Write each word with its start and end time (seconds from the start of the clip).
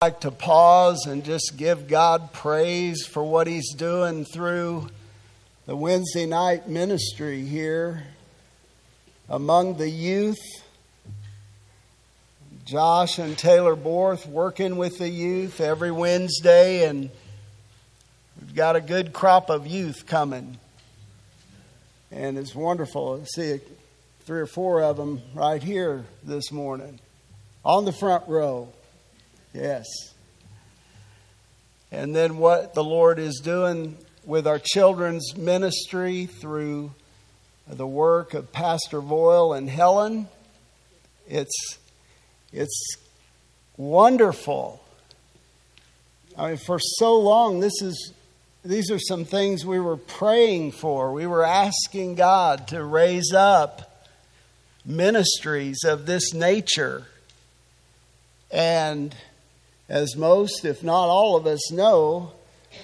like 0.00 0.20
to 0.20 0.30
pause 0.30 1.06
and 1.06 1.24
just 1.24 1.54
give 1.56 1.88
God 1.88 2.32
praise 2.32 3.04
for 3.04 3.24
what 3.24 3.48
He's 3.48 3.74
doing 3.74 4.24
through 4.24 4.86
the 5.66 5.74
Wednesday 5.74 6.24
night 6.24 6.68
ministry 6.68 7.44
here 7.44 8.04
among 9.28 9.76
the 9.76 9.90
youth. 9.90 10.38
Josh 12.64 13.18
and 13.18 13.36
Taylor 13.36 13.74
Borth 13.74 14.24
working 14.24 14.76
with 14.76 14.98
the 14.98 15.08
youth 15.08 15.60
every 15.60 15.90
Wednesday, 15.90 16.84
and 16.84 17.10
we've 18.40 18.54
got 18.54 18.76
a 18.76 18.80
good 18.80 19.12
crop 19.12 19.50
of 19.50 19.66
youth 19.66 20.06
coming. 20.06 20.58
And 22.12 22.38
it's 22.38 22.54
wonderful 22.54 23.18
to 23.18 23.26
see 23.26 23.60
three 24.20 24.42
or 24.42 24.46
four 24.46 24.80
of 24.80 24.96
them 24.96 25.22
right 25.34 25.60
here 25.60 26.04
this 26.22 26.52
morning 26.52 27.00
on 27.64 27.84
the 27.84 27.92
front 27.92 28.28
row. 28.28 28.72
Yes. 29.52 29.86
And 31.90 32.14
then 32.14 32.38
what 32.38 32.74
the 32.74 32.84
Lord 32.84 33.18
is 33.18 33.40
doing 33.42 33.96
with 34.24 34.46
our 34.46 34.58
children's 34.58 35.36
ministry 35.36 36.26
through 36.26 36.92
the 37.66 37.86
work 37.86 38.34
of 38.34 38.52
Pastor 38.52 39.00
Voyle 39.00 39.52
and 39.54 39.68
Helen. 39.68 40.28
It's, 41.26 41.78
it's 42.52 42.96
wonderful. 43.76 44.82
I 46.36 46.48
mean, 46.48 46.56
for 46.56 46.78
so 46.78 47.18
long, 47.18 47.60
this 47.60 47.80
is, 47.82 48.12
these 48.64 48.90
are 48.90 48.98
some 48.98 49.24
things 49.24 49.64
we 49.64 49.80
were 49.80 49.96
praying 49.96 50.72
for. 50.72 51.12
We 51.12 51.26
were 51.26 51.44
asking 51.44 52.14
God 52.16 52.68
to 52.68 52.82
raise 52.84 53.32
up 53.32 54.06
ministries 54.84 55.84
of 55.84 56.06
this 56.06 56.32
nature. 56.32 57.06
And 58.50 59.14
as 59.88 60.16
most, 60.16 60.64
if 60.64 60.82
not 60.82 61.08
all 61.08 61.36
of 61.36 61.46
us 61.46 61.72
know, 61.72 62.32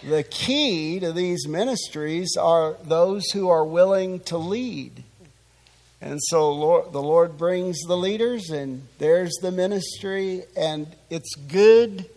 the 0.03 0.23
key 0.23 0.99
to 1.01 1.13
these 1.13 1.47
ministries 1.47 2.37
are 2.41 2.77
those 2.85 3.31
who 3.33 3.49
are 3.49 3.65
willing 3.65 4.21
to 4.21 4.39
lead. 4.39 5.05
And 6.01 6.21
so 6.23 6.53
Lord, 6.53 6.93
the 6.93 7.03
Lord 7.03 7.39
brings 7.39 7.79
the 7.87 7.97
leaders, 7.97 8.51
and 8.51 8.87
there's 8.99 9.35
the 9.41 9.53
ministry. 9.53 10.43
And 10.57 10.95
it's 11.11 11.35
good 11.35 12.09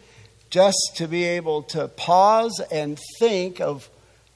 just 0.50 0.94
to 0.96 1.08
be 1.08 1.24
able 1.24 1.64
to 1.64 1.88
pause 1.88 2.62
and 2.72 3.00
think 3.20 3.60
of 3.60 3.90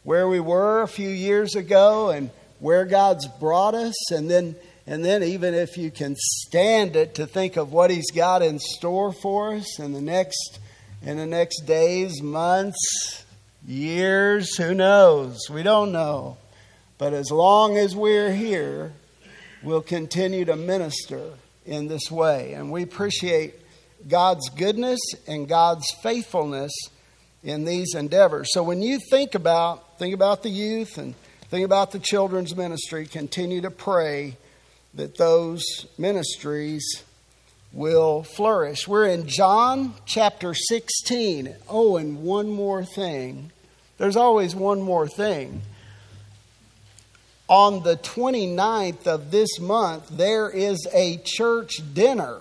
where 0.03 0.27
we 0.27 0.39
were 0.39 0.81
a 0.81 0.87
few 0.87 1.09
years 1.09 1.55
ago 1.55 2.09
and 2.09 2.29
where 2.59 2.85
God's 2.85 3.27
brought 3.27 3.73
us, 3.73 4.11
and 4.11 4.29
then 4.29 4.55
and 4.91 5.05
then, 5.05 5.23
even 5.23 5.53
if 5.53 5.77
you 5.77 5.89
can 5.89 6.17
stand 6.17 6.97
it, 6.97 7.15
to 7.15 7.25
think 7.25 7.55
of 7.55 7.71
what 7.71 7.89
He's 7.89 8.11
got 8.11 8.41
in 8.41 8.59
store 8.59 9.13
for 9.13 9.53
us 9.53 9.79
in 9.79 9.93
the 9.93 10.01
next, 10.01 10.59
in 11.01 11.15
the 11.15 11.25
next 11.25 11.61
days, 11.61 12.21
months, 12.21 13.23
years, 13.65 14.57
who 14.57 14.73
knows? 14.73 15.49
We 15.49 15.63
don't 15.63 15.93
know. 15.93 16.35
But 16.97 17.13
as 17.13 17.31
long 17.31 17.77
as 17.77 17.95
we're 17.95 18.33
here, 18.33 18.91
we'll 19.63 19.81
continue 19.81 20.43
to 20.43 20.57
minister 20.57 21.35
in 21.65 21.87
this 21.87 22.11
way. 22.11 22.51
And 22.51 22.69
we 22.69 22.83
appreciate 22.83 23.55
God's 24.09 24.49
goodness 24.49 24.99
and 25.25 25.47
God's 25.47 25.89
faithfulness 26.03 26.73
in 27.45 27.63
these 27.63 27.95
endeavors. 27.95 28.49
So 28.51 28.61
when 28.61 28.81
you 28.81 28.99
think 29.09 29.35
about 29.35 29.99
think 29.99 30.13
about 30.13 30.43
the 30.43 30.49
youth 30.49 30.97
and 30.97 31.15
think 31.49 31.63
about 31.63 31.91
the 31.91 31.99
children's 31.99 32.57
ministry, 32.57 33.05
continue 33.05 33.61
to 33.61 33.71
pray 33.71 34.35
that 34.93 35.17
those 35.17 35.85
ministries 35.97 37.03
will 37.71 38.23
flourish. 38.23 38.87
We're 38.87 39.07
in 39.07 39.27
John 39.27 39.93
chapter 40.05 40.53
16. 40.53 41.55
Oh, 41.69 41.97
and 41.97 42.23
one 42.23 42.49
more 42.49 42.83
thing. 42.83 43.51
There's 43.97 44.17
always 44.17 44.55
one 44.55 44.81
more 44.81 45.07
thing. 45.07 45.61
On 47.47 47.83
the 47.83 47.97
29th 47.97 49.07
of 49.07 49.31
this 49.31 49.59
month, 49.59 50.09
there 50.09 50.49
is 50.49 50.87
a 50.93 51.17
church 51.23 51.81
dinner. 51.93 52.39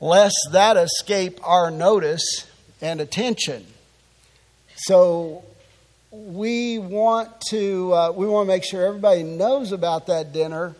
Lest 0.00 0.36
that 0.52 0.76
escape 0.78 1.38
our 1.46 1.70
notice 1.70 2.46
and 2.80 3.00
attention. 3.00 3.66
So 4.76 5.44
we 6.10 6.78
want 6.78 7.40
to 7.50 7.92
uh, 7.92 8.12
we 8.12 8.26
want 8.26 8.46
to 8.46 8.48
make 8.48 8.64
sure 8.64 8.84
everybody 8.86 9.22
knows 9.22 9.72
about 9.72 10.06
that 10.06 10.32
dinner 10.32 10.74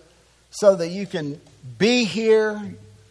so 0.50 0.76
that 0.76 0.88
you 0.88 1.06
can 1.06 1.40
be 1.78 2.04
here 2.04 2.60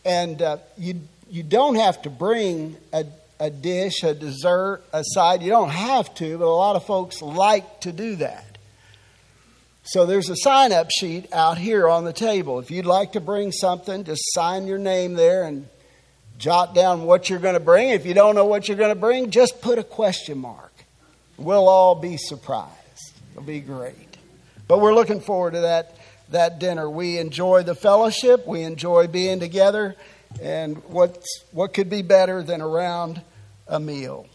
and 0.05 0.41
uh, 0.41 0.57
you, 0.77 1.01
you 1.29 1.43
don't 1.43 1.75
have 1.75 2.01
to 2.03 2.09
bring 2.09 2.75
a, 2.93 3.05
a 3.39 3.49
dish, 3.49 4.03
a 4.03 4.13
dessert, 4.13 4.83
a 4.93 5.03
side. 5.03 5.41
You 5.41 5.49
don't 5.49 5.69
have 5.69 6.13
to, 6.15 6.37
but 6.37 6.45
a 6.45 6.47
lot 6.47 6.75
of 6.75 6.85
folks 6.85 7.21
like 7.21 7.81
to 7.81 7.91
do 7.91 8.17
that. 8.17 8.45
So 9.83 10.05
there's 10.05 10.29
a 10.29 10.35
sign 10.35 10.71
up 10.71 10.91
sheet 10.91 11.33
out 11.33 11.57
here 11.57 11.87
on 11.87 12.05
the 12.05 12.13
table. 12.13 12.59
If 12.59 12.69
you'd 12.69 12.85
like 12.85 13.13
to 13.13 13.19
bring 13.19 13.51
something, 13.51 14.03
just 14.03 14.21
sign 14.33 14.67
your 14.67 14.77
name 14.77 15.15
there 15.15 15.45
and 15.45 15.67
jot 16.37 16.75
down 16.75 17.03
what 17.03 17.29
you're 17.29 17.39
going 17.39 17.55
to 17.55 17.59
bring. 17.59 17.89
If 17.89 18.05
you 18.05 18.13
don't 18.13 18.35
know 18.35 18.45
what 18.45 18.67
you're 18.67 18.77
going 18.77 18.93
to 18.93 18.99
bring, 18.99 19.31
just 19.31 19.61
put 19.61 19.79
a 19.79 19.83
question 19.83 20.37
mark. 20.37 20.71
We'll 21.37 21.67
all 21.67 21.95
be 21.95 22.17
surprised. 22.17 23.13
It'll 23.31 23.43
be 23.43 23.61
great. 23.61 24.17
But 24.67 24.79
we're 24.79 24.93
looking 24.93 25.21
forward 25.21 25.53
to 25.53 25.61
that 25.61 25.97
that 26.29 26.59
dinner. 26.59 26.89
We 26.89 27.17
enjoy 27.17 27.63
the 27.63 27.75
fellowship, 27.75 28.45
we 28.47 28.63
enjoy 28.63 29.07
being 29.07 29.39
together, 29.39 29.95
and 30.41 30.77
what, 30.85 31.23
what 31.51 31.73
could 31.73 31.89
be 31.89 32.01
better 32.01 32.43
than 32.43 32.61
around 32.61 33.21
a 33.67 33.79
meal? 33.79 34.27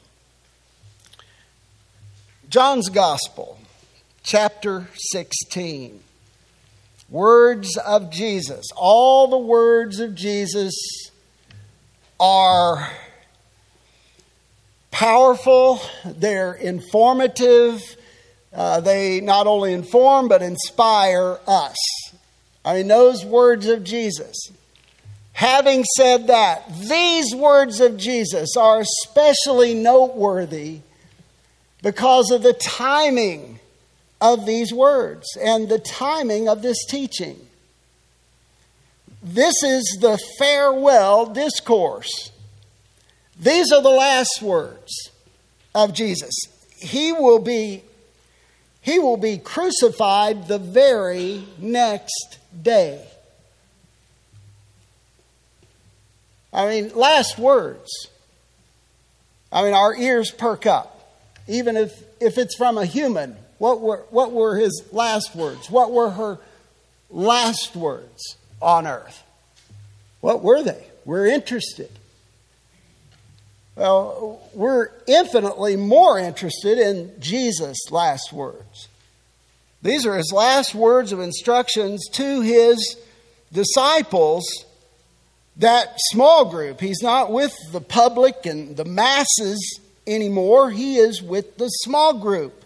John's 2.49 2.89
Gospel, 2.89 3.59
chapter 4.23 4.89
16. 4.95 6.01
Words 7.11 7.77
of 7.77 8.11
Jesus. 8.11 8.67
All 8.77 9.29
the 9.29 9.39
words 9.39 10.01
of 10.01 10.15
Jesus 10.15 10.75
are 12.19 12.89
powerful, 14.91 15.81
they're 16.05 16.55
informative, 16.55 17.97
uh, 18.55 18.81
they 18.81 19.21
not 19.21 19.47
only 19.47 19.73
inform 19.73 20.29
but 20.29 20.43
inspire 20.43 21.39
us. 21.47 21.77
I 22.65 22.75
mean, 22.75 22.89
those 22.89 23.25
words 23.25 23.67
of 23.67 23.85
Jesus. 23.85 24.51
Having 25.33 25.85
said 25.97 26.29
that, 26.29 26.63
these 26.89 27.35
words 27.35 27.81
of 27.81 27.97
Jesus 27.97 28.57
are 28.57 28.81
especially 28.81 29.75
noteworthy 29.75 30.81
because 31.83 32.31
of 32.31 32.43
the 32.43 32.55
timing 32.55 33.59
of 34.21 34.47
these 34.47 34.73
words 34.73 35.27
and 35.37 35.69
the 35.69 35.81
timing 35.81 36.49
of 36.49 36.63
this 36.63 36.87
teaching. 36.87 37.47
This 39.23 39.55
is 39.65 39.99
the 40.01 40.19
farewell 40.39 41.27
discourse. 41.27 42.31
These 43.39 43.73
are 43.73 43.83
the 43.83 43.89
last 43.91 44.41
words 44.41 45.11
of 45.75 45.93
Jesus. 45.93 46.33
He 46.77 47.13
will 47.13 47.41
be 47.41 47.83
he 48.85 48.99
will 48.99 49.17
be 49.17 49.39
crucified 49.39 50.47
the 50.47 50.59
very 50.59 51.43
next 51.57 52.37
day. 52.63 53.03
I 56.53 56.69
mean, 56.69 56.95
last 56.95 57.39
words. 57.39 57.91
I 59.51 59.63
mean, 59.63 59.73
our 59.73 59.97
ears 59.97 60.31
perk 60.31 60.67
up, 60.67 61.17
even 61.49 61.79
if, 61.79 61.93
if 62.21 62.37
it's 62.37 62.57
from 62.57 62.77
a 62.77 62.85
human. 62.85 63.37
What 63.57 63.81
were, 63.81 64.05
what 64.11 64.33
were 64.33 64.59
his 64.59 64.85
last 64.93 65.35
words? 65.35 65.71
What 65.71 65.91
were 65.91 66.11
her 66.11 66.39
last 67.09 67.75
words 67.75 68.37
on 68.61 68.87
earth? 68.87 69.23
What 70.21 70.43
were 70.43 70.63
they? 70.63 70.85
We're 71.07 71.27
interested. 71.27 71.91
Well, 73.77 74.41
we're 74.55 74.89
infinitely 75.07 75.77
more 75.77 76.19
interested 76.19 76.79
in 76.79 77.13
Jesus' 77.19 77.91
last 77.91 78.33
words. 78.33 78.89
These 79.83 80.07
are 80.07 80.17
his 80.17 80.33
last 80.33 80.75
words 80.75 81.13
of 81.13 81.21
instructions 81.21 82.09
to 82.13 82.41
his 82.41 82.97
disciples, 83.53 84.45
that 85.57 85.95
small 86.11 86.51
group. 86.51 86.81
He's 86.81 87.03
not 87.03 87.33
with 87.33 87.53
the 87.73 87.81
public 87.81 88.47
and 88.47 88.77
the 88.77 88.85
masses 88.85 89.81
anymore, 90.07 90.71
he 90.71 90.97
is 90.97 91.23
with 91.23 91.57
the 91.57 91.69
small 91.69 92.19
group. 92.19 92.65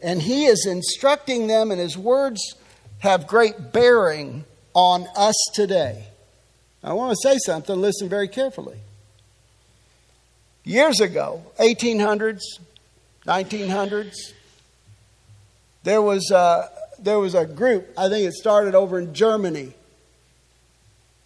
And 0.00 0.20
he 0.20 0.46
is 0.46 0.66
instructing 0.66 1.46
them, 1.46 1.70
and 1.70 1.80
his 1.80 1.96
words 1.96 2.56
have 2.98 3.26
great 3.26 3.72
bearing 3.72 4.44
on 4.74 5.06
us 5.16 5.36
today. 5.54 6.06
I 6.82 6.92
want 6.92 7.16
to 7.16 7.28
say 7.28 7.38
something, 7.38 7.80
listen 7.80 8.08
very 8.08 8.28
carefully. 8.28 8.78
Years 10.64 11.00
ago, 11.00 11.42
1800s, 11.58 12.40
1900s, 13.26 14.32
there 15.82 16.00
was 16.00 16.30
a, 16.30 16.68
there 16.98 17.18
was 17.18 17.34
a 17.34 17.44
group, 17.46 17.92
I 17.98 18.08
think 18.08 18.28
it 18.28 18.34
started 18.34 18.74
over 18.74 18.98
in 18.98 19.12
Germany. 19.14 19.74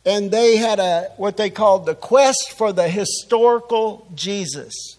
and 0.07 0.31
they 0.31 0.57
had 0.57 0.79
a 0.79 1.11
what 1.17 1.37
they 1.37 1.51
called 1.51 1.85
the 1.85 1.95
quest 1.95 2.55
for 2.57 2.73
the 2.73 2.89
historical 2.89 4.07
Jesus. 4.15 4.97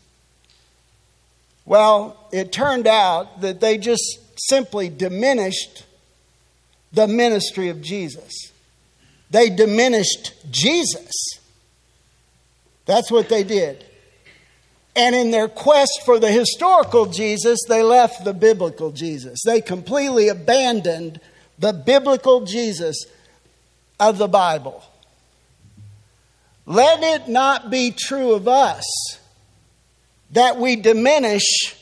Well, 1.65 2.27
it 2.31 2.51
turned 2.51 2.87
out 2.87 3.41
that 3.41 3.61
they 3.61 3.77
just 3.77 4.19
simply 4.49 4.89
diminished 4.89 5.85
the 6.91 7.07
ministry 7.07 7.69
of 7.69 7.81
Jesus. 7.81 8.51
They 9.31 9.49
diminished 9.49 10.33
Jesus. 10.51 11.11
That's 12.85 13.11
what 13.11 13.29
they 13.29 13.43
did. 13.43 13.83
And 14.97 15.15
in 15.15 15.29
their 15.29 15.47
quest 15.47 16.01
for 16.05 16.19
the 16.19 16.31
historical 16.31 17.05
Jesus, 17.05 17.59
they 17.69 17.83
left 17.83 18.25
the 18.25 18.33
biblical 18.33 18.91
Jesus. 18.91 19.39
They 19.45 19.61
completely 19.61 20.27
abandoned 20.27 21.21
the 21.59 21.71
biblical 21.71 22.45
Jesus 22.45 23.05
of 23.99 24.17
the 24.17 24.27
Bible. 24.27 24.83
Let 26.65 27.03
it 27.03 27.29
not 27.29 27.69
be 27.69 27.91
true 27.91 28.33
of 28.33 28.47
us 28.47 28.83
that 30.31 30.57
we 30.57 30.75
diminish 30.75 31.75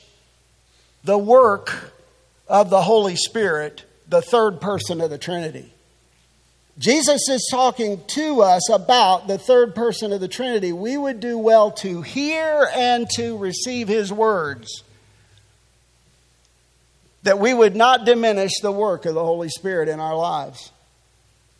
the 1.06 1.18
work 1.18 1.94
of 2.48 2.70
the 2.70 2.82
Holy 2.82 3.16
Spirit, 3.16 3.86
the 4.08 4.22
third 4.22 4.60
person 4.60 5.00
of 5.00 5.10
the 5.10 5.18
Trinity. 5.18 5.74
Jesus 6.78 7.30
is 7.30 7.48
talking 7.50 8.02
to 8.08 8.42
us 8.42 8.70
about 8.70 9.28
the 9.28 9.38
third 9.38 9.76
person 9.76 10.12
of 10.12 10.20
the 10.20 10.28
Trinity. 10.28 10.74
We 10.74 10.98
would 10.98 11.22
do 11.22 11.38
well 11.38 11.72
to 11.72 12.02
hear 12.02 12.70
and 12.76 13.08
to 13.16 13.38
receive 13.38 13.88
his 13.88 14.12
words. 14.12 14.84
That 17.24 17.40
we 17.40 17.54
would 17.54 17.78
not 17.78 18.06
diminish 18.06 18.60
the 18.62 18.74
work 18.74 19.06
of 19.06 19.16
the 19.16 19.24
Holy 19.24 19.48
Spirit 19.48 19.88
in 19.88 20.02
our 20.02 20.16
lives. 20.16 20.72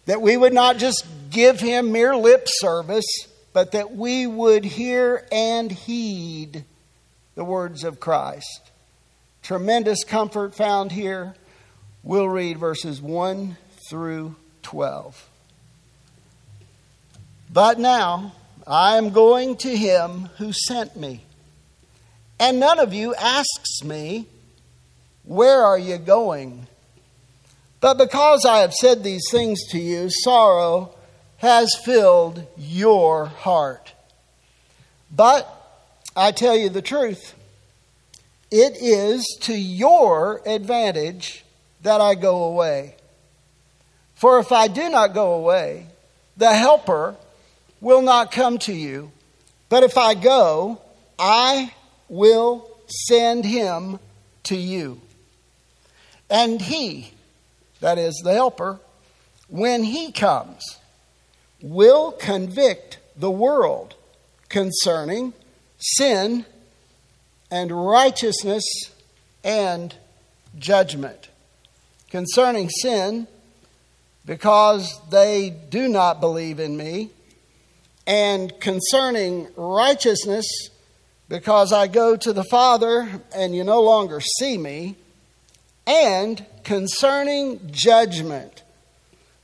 That 0.06 0.22
we 0.22 0.36
would 0.36 0.54
not 0.54 0.78
just 0.78 1.06
give 1.32 1.62
him 1.62 1.94
mere 1.94 2.16
lip 2.16 2.48
service, 2.48 3.06
but 3.54 3.72
that 3.72 3.96
we 3.96 4.28
would 4.28 4.66
hear 4.66 5.26
and 5.32 5.72
heed 5.72 6.66
the 7.36 7.46
words 7.46 7.86
of 7.86 8.02
Christ. 8.02 8.70
Tremendous 9.42 10.04
comfort 10.04 10.56
found 10.56 10.92
here. 10.92 11.36
We'll 12.04 12.30
read 12.30 12.58
verses 12.58 13.02
1 13.02 13.56
through 13.90 14.36
12. 14.66 15.30
But 17.54 17.80
now 17.80 18.34
I 18.66 18.98
am 18.98 19.12
going 19.12 19.58
to 19.58 19.78
him 19.78 20.30
who 20.38 20.52
sent 20.52 20.96
me. 20.96 21.24
And 22.40 22.60
none 22.60 22.80
of 22.80 22.92
you 22.92 23.14
asks 23.14 23.84
me, 23.84 24.26
Where 25.24 25.64
are 25.64 25.78
you 25.78 26.00
going? 26.00 26.66
But 27.80 28.00
because 28.00 28.44
I 28.44 28.58
have 28.58 28.74
said 28.74 29.04
these 29.04 29.30
things 29.30 29.60
to 29.70 29.78
you, 29.78 30.10
sorrow 30.10 30.96
has 31.38 31.70
filled 31.86 32.48
your 32.58 33.26
heart. 33.28 33.94
But 35.12 35.48
I 36.16 36.32
tell 36.32 36.58
you 36.58 36.70
the 36.70 36.82
truth, 36.82 37.36
it 38.50 38.78
is 38.82 39.24
to 39.42 39.54
your 39.54 40.42
advantage 40.48 41.46
that 41.84 42.02
I 42.02 42.16
go 42.16 42.46
away. 42.46 42.95
For 44.16 44.40
if 44.40 44.52
I 44.52 44.68
do 44.68 44.90
not 44.90 45.14
go 45.14 45.34
away, 45.34 45.88
the 46.38 46.54
Helper 46.54 47.16
will 47.82 48.02
not 48.02 48.32
come 48.32 48.58
to 48.60 48.74
you. 48.74 49.12
But 49.70 49.84
if 49.84 49.98
I 49.98 50.14
go, 50.14 50.82
I 51.20 51.74
will 52.08 52.70
send 52.88 53.46
him 53.46 54.00
to 54.44 54.56
you. 54.56 55.02
And 56.30 56.62
he, 56.62 57.12
that 57.82 57.98
is 57.98 58.22
the 58.24 58.34
Helper, 58.34 58.80
when 59.48 59.84
he 59.84 60.12
comes, 60.12 60.80
will 61.62 62.12
convict 62.12 63.00
the 63.16 63.32
world 63.32 63.96
concerning 64.50 65.34
sin 65.78 66.46
and 67.52 67.72
righteousness 67.72 68.64
and 69.44 69.96
judgment. 70.58 71.30
Concerning 72.10 72.70
sin, 72.70 73.28
because 74.26 75.00
they 75.10 75.50
do 75.70 75.88
not 75.88 76.20
believe 76.20 76.60
in 76.60 76.76
me, 76.76 77.12
and 78.08 78.60
concerning 78.60 79.48
righteousness, 79.56 80.46
because 81.30 81.74
I 81.74 81.88
go 81.88 82.16
to 82.16 82.34
the 82.34 82.44
Father 82.44 83.22
and 83.36 83.56
you 83.56 83.64
no 83.64 83.82
longer 83.82 84.20
see 84.22 84.58
me, 84.58 84.96
and 85.88 86.46
concerning 86.64 87.60
judgment, 87.72 88.64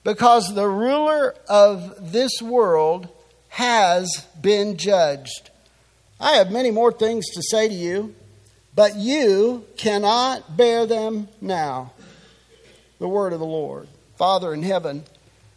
because 0.04 0.54
the 0.54 0.68
ruler 0.68 1.36
of 1.48 2.12
this 2.12 2.42
world 2.42 3.08
has 3.50 4.28
been 4.42 4.78
judged. 4.78 5.50
I 6.20 6.34
have 6.34 6.52
many 6.52 6.72
more 6.72 6.92
things 6.92 7.28
to 7.34 7.42
say 7.42 7.68
to 7.68 7.74
you, 7.74 8.16
but 8.76 8.96
you 8.96 9.66
cannot 9.76 10.56
bear 10.56 10.86
them 10.86 11.28
now. 11.42 11.94
The 13.00 13.08
word 13.08 13.34
of 13.34 13.40
the 13.40 13.46
Lord. 13.46 13.88
Father 14.22 14.54
in 14.54 14.62
heaven, 14.62 15.04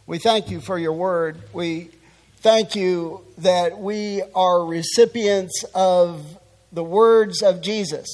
we 0.07 0.17
thank 0.17 0.49
you 0.49 0.59
for 0.59 0.79
your 0.79 0.93
word. 0.93 1.37
We 1.53 1.91
thank 2.37 2.75
you 2.75 3.23
that 3.37 3.77
we 3.77 4.23
are 4.33 4.65
recipients 4.65 5.63
of 5.75 6.39
the 6.71 6.83
words 6.83 7.43
of 7.43 7.61
Jesus, 7.61 8.07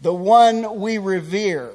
the 0.00 0.14
one 0.14 0.78
we 0.78 0.98
revere, 0.98 1.72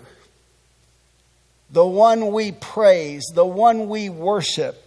the 1.70 1.86
one 1.86 2.32
we 2.32 2.54
praise, 2.54 3.26
the 3.36 3.46
one 3.46 3.90
we 3.90 4.08
worship, 4.08 4.82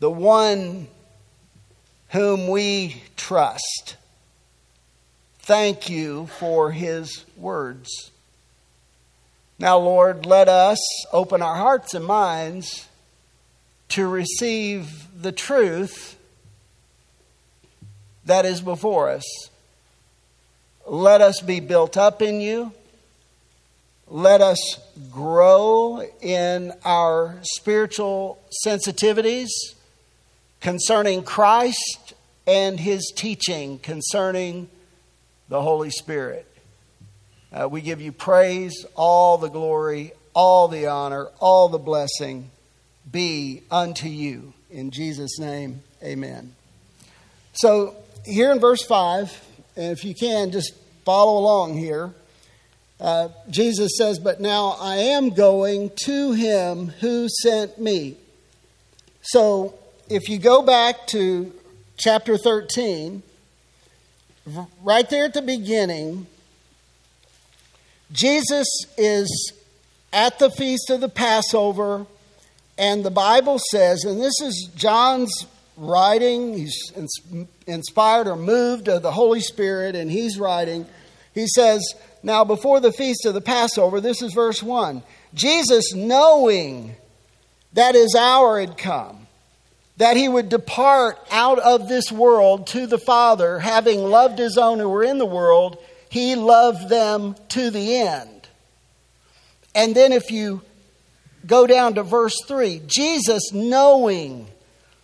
the 0.00 0.10
one 0.10 0.86
whom 2.10 2.48
we 2.48 3.00
trust. 3.16 3.96
Thank 5.38 5.88
you 5.88 6.26
for 6.26 6.72
his 6.72 7.24
words. 7.38 8.10
Now, 9.58 9.78
Lord, 9.78 10.26
let 10.26 10.48
us 10.48 10.78
open 11.12 11.40
our 11.40 11.56
hearts 11.56 11.94
and 11.94 12.04
minds 12.04 12.88
to 13.88 14.06
receive 14.06 15.06
the 15.20 15.32
truth 15.32 16.16
that 18.26 18.44
is 18.44 18.60
before 18.60 19.08
us. 19.08 19.24
Let 20.86 21.20
us 21.20 21.40
be 21.40 21.60
built 21.60 21.96
up 21.96 22.20
in 22.20 22.40
you. 22.40 22.72
Let 24.08 24.40
us 24.40 24.78
grow 25.10 26.02
in 26.20 26.72
our 26.84 27.38
spiritual 27.42 28.38
sensitivities 28.64 29.48
concerning 30.60 31.22
Christ 31.22 32.14
and 32.46 32.78
his 32.78 33.12
teaching 33.16 33.78
concerning 33.78 34.68
the 35.48 35.62
Holy 35.62 35.90
Spirit. 35.90 36.46
Uh, 37.52 37.68
we 37.68 37.80
give 37.80 38.00
you 38.00 38.12
praise, 38.12 38.84
all 38.94 39.38
the 39.38 39.48
glory, 39.48 40.12
all 40.34 40.68
the 40.68 40.86
honor, 40.86 41.28
all 41.40 41.68
the 41.68 41.78
blessing 41.78 42.50
be 43.10 43.62
unto 43.70 44.08
you. 44.08 44.52
In 44.70 44.90
Jesus' 44.90 45.38
name, 45.38 45.82
amen. 46.02 46.54
So, 47.52 47.94
here 48.24 48.50
in 48.50 48.60
verse 48.60 48.82
5, 48.82 49.44
and 49.76 49.92
if 49.92 50.04
you 50.04 50.14
can, 50.14 50.50
just 50.50 50.74
follow 51.04 51.38
along 51.38 51.78
here. 51.78 52.12
Uh, 52.98 53.28
Jesus 53.48 53.96
says, 53.96 54.18
But 54.18 54.40
now 54.40 54.76
I 54.80 54.96
am 54.96 55.30
going 55.30 55.90
to 56.04 56.32
him 56.32 56.88
who 57.00 57.28
sent 57.28 57.78
me. 57.78 58.16
So, 59.22 59.78
if 60.08 60.28
you 60.28 60.38
go 60.38 60.62
back 60.62 61.06
to 61.08 61.52
chapter 61.96 62.36
13, 62.36 63.22
right 64.82 65.08
there 65.08 65.24
at 65.24 65.34
the 65.34 65.42
beginning, 65.42 66.26
Jesus 68.12 68.68
is 68.96 69.52
at 70.12 70.38
the 70.38 70.50
feast 70.50 70.90
of 70.90 71.00
the 71.00 71.08
Passover, 71.08 72.06
and 72.78 73.04
the 73.04 73.10
Bible 73.10 73.58
says, 73.70 74.04
and 74.04 74.20
this 74.20 74.40
is 74.40 74.70
John's 74.76 75.46
writing, 75.76 76.56
he's 76.56 76.92
inspired 77.66 78.26
or 78.26 78.36
moved 78.36 78.88
of 78.88 79.02
the 79.02 79.12
Holy 79.12 79.40
Spirit, 79.40 79.94
and 79.94 80.10
he's 80.10 80.38
writing. 80.38 80.86
He 81.34 81.46
says, 81.46 81.82
Now 82.22 82.44
before 82.44 82.80
the 82.80 82.92
feast 82.92 83.26
of 83.26 83.34
the 83.34 83.40
Passover, 83.40 84.00
this 84.00 84.22
is 84.22 84.32
verse 84.32 84.62
1 84.62 85.02
Jesus, 85.34 85.92
knowing 85.94 86.96
that 87.74 87.94
his 87.94 88.14
hour 88.14 88.58
had 88.58 88.78
come, 88.78 89.26
that 89.98 90.16
he 90.16 90.28
would 90.28 90.48
depart 90.48 91.18
out 91.30 91.58
of 91.58 91.88
this 91.88 92.10
world 92.10 92.66
to 92.68 92.86
the 92.86 92.98
Father, 92.98 93.58
having 93.58 94.04
loved 94.04 94.38
his 94.38 94.56
own 94.56 94.78
who 94.78 94.88
were 94.88 95.04
in 95.04 95.18
the 95.18 95.26
world 95.26 95.76
he 96.16 96.34
loved 96.34 96.88
them 96.88 97.36
to 97.50 97.68
the 97.70 97.98
end. 97.98 98.48
And 99.74 99.94
then 99.94 100.12
if 100.12 100.30
you 100.30 100.62
go 101.46 101.66
down 101.66 101.96
to 101.96 102.02
verse 102.02 102.34
3, 102.48 102.80
Jesus 102.86 103.52
knowing 103.52 104.46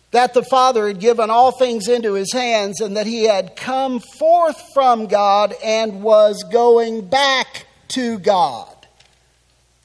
that 0.09 0.33
the 0.33 0.41
Father 0.41 0.87
had 0.87 0.99
given 0.99 1.29
all 1.29 1.51
things 1.51 1.87
into 1.87 2.13
his 2.13 2.33
hands 2.33 2.81
and 2.81 2.97
that 2.97 3.05
he 3.05 3.25
had 3.25 3.55
come 3.55 3.99
forth 3.99 4.59
from 4.73 5.05
God 5.05 5.53
and 5.63 6.01
was 6.01 6.43
going 6.51 7.07
back 7.07 7.67
to 7.89 8.17
God. 8.17 8.75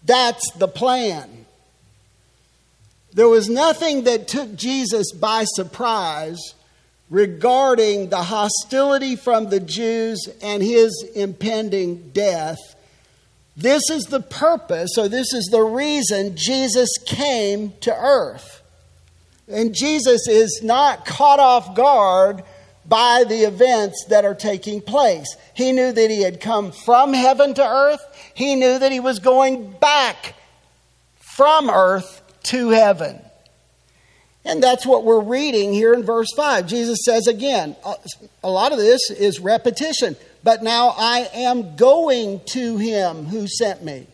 That's 0.06 0.50
the 0.52 0.68
plan. 0.68 1.44
There 3.12 3.28
was 3.28 3.50
nothing 3.50 4.04
that 4.04 4.28
took 4.28 4.54
Jesus 4.54 5.12
by 5.12 5.44
surprise 5.44 6.54
regarding 7.10 8.10
the 8.10 8.22
hostility 8.22 9.16
from 9.16 9.48
the 9.48 9.60
Jews 9.60 10.28
and 10.42 10.62
his 10.62 11.04
impending 11.14 12.10
death. 12.10 12.58
This 13.56 13.90
is 13.90 14.04
the 14.04 14.20
purpose, 14.20 14.96
or 14.96 15.08
this 15.08 15.32
is 15.32 15.48
the 15.50 15.62
reason 15.62 16.36
Jesus 16.36 16.90
came 17.06 17.72
to 17.80 17.94
earth. 17.94 18.62
And 19.48 19.74
Jesus 19.74 20.28
is 20.28 20.60
not 20.62 21.06
caught 21.06 21.40
off 21.40 21.74
guard 21.74 22.44
by 22.86 23.24
the 23.28 23.42
events 23.42 24.04
that 24.08 24.24
are 24.24 24.34
taking 24.34 24.80
place. 24.80 25.36
He 25.54 25.72
knew 25.72 25.92
that 25.92 26.10
he 26.10 26.22
had 26.22 26.40
come 26.40 26.72
from 26.72 27.12
heaven 27.12 27.54
to 27.54 27.66
earth, 27.66 28.00
he 28.34 28.54
knew 28.54 28.78
that 28.78 28.92
he 28.92 29.00
was 29.00 29.18
going 29.18 29.70
back 29.72 30.34
from 31.18 31.70
earth 31.70 32.22
to 32.44 32.70
heaven. 32.70 33.20
And 34.44 34.62
that's 34.62 34.86
what 34.86 35.04
we're 35.04 35.20
reading 35.20 35.72
here 35.72 35.92
in 35.92 36.04
verse 36.04 36.28
5. 36.34 36.66
Jesus 36.66 37.00
says 37.04 37.26
again, 37.26 37.76
uh, 37.84 37.94
a 38.42 38.50
lot 38.50 38.72
of 38.72 38.78
this 38.78 39.10
is 39.10 39.40
repetition, 39.40 40.16
but 40.42 40.62
now 40.62 40.94
I 40.96 41.28
am 41.34 41.76
going 41.76 42.40
to 42.52 42.76
him 42.78 43.26
who 43.26 43.46
sent 43.46 43.84
me. 43.84 44.06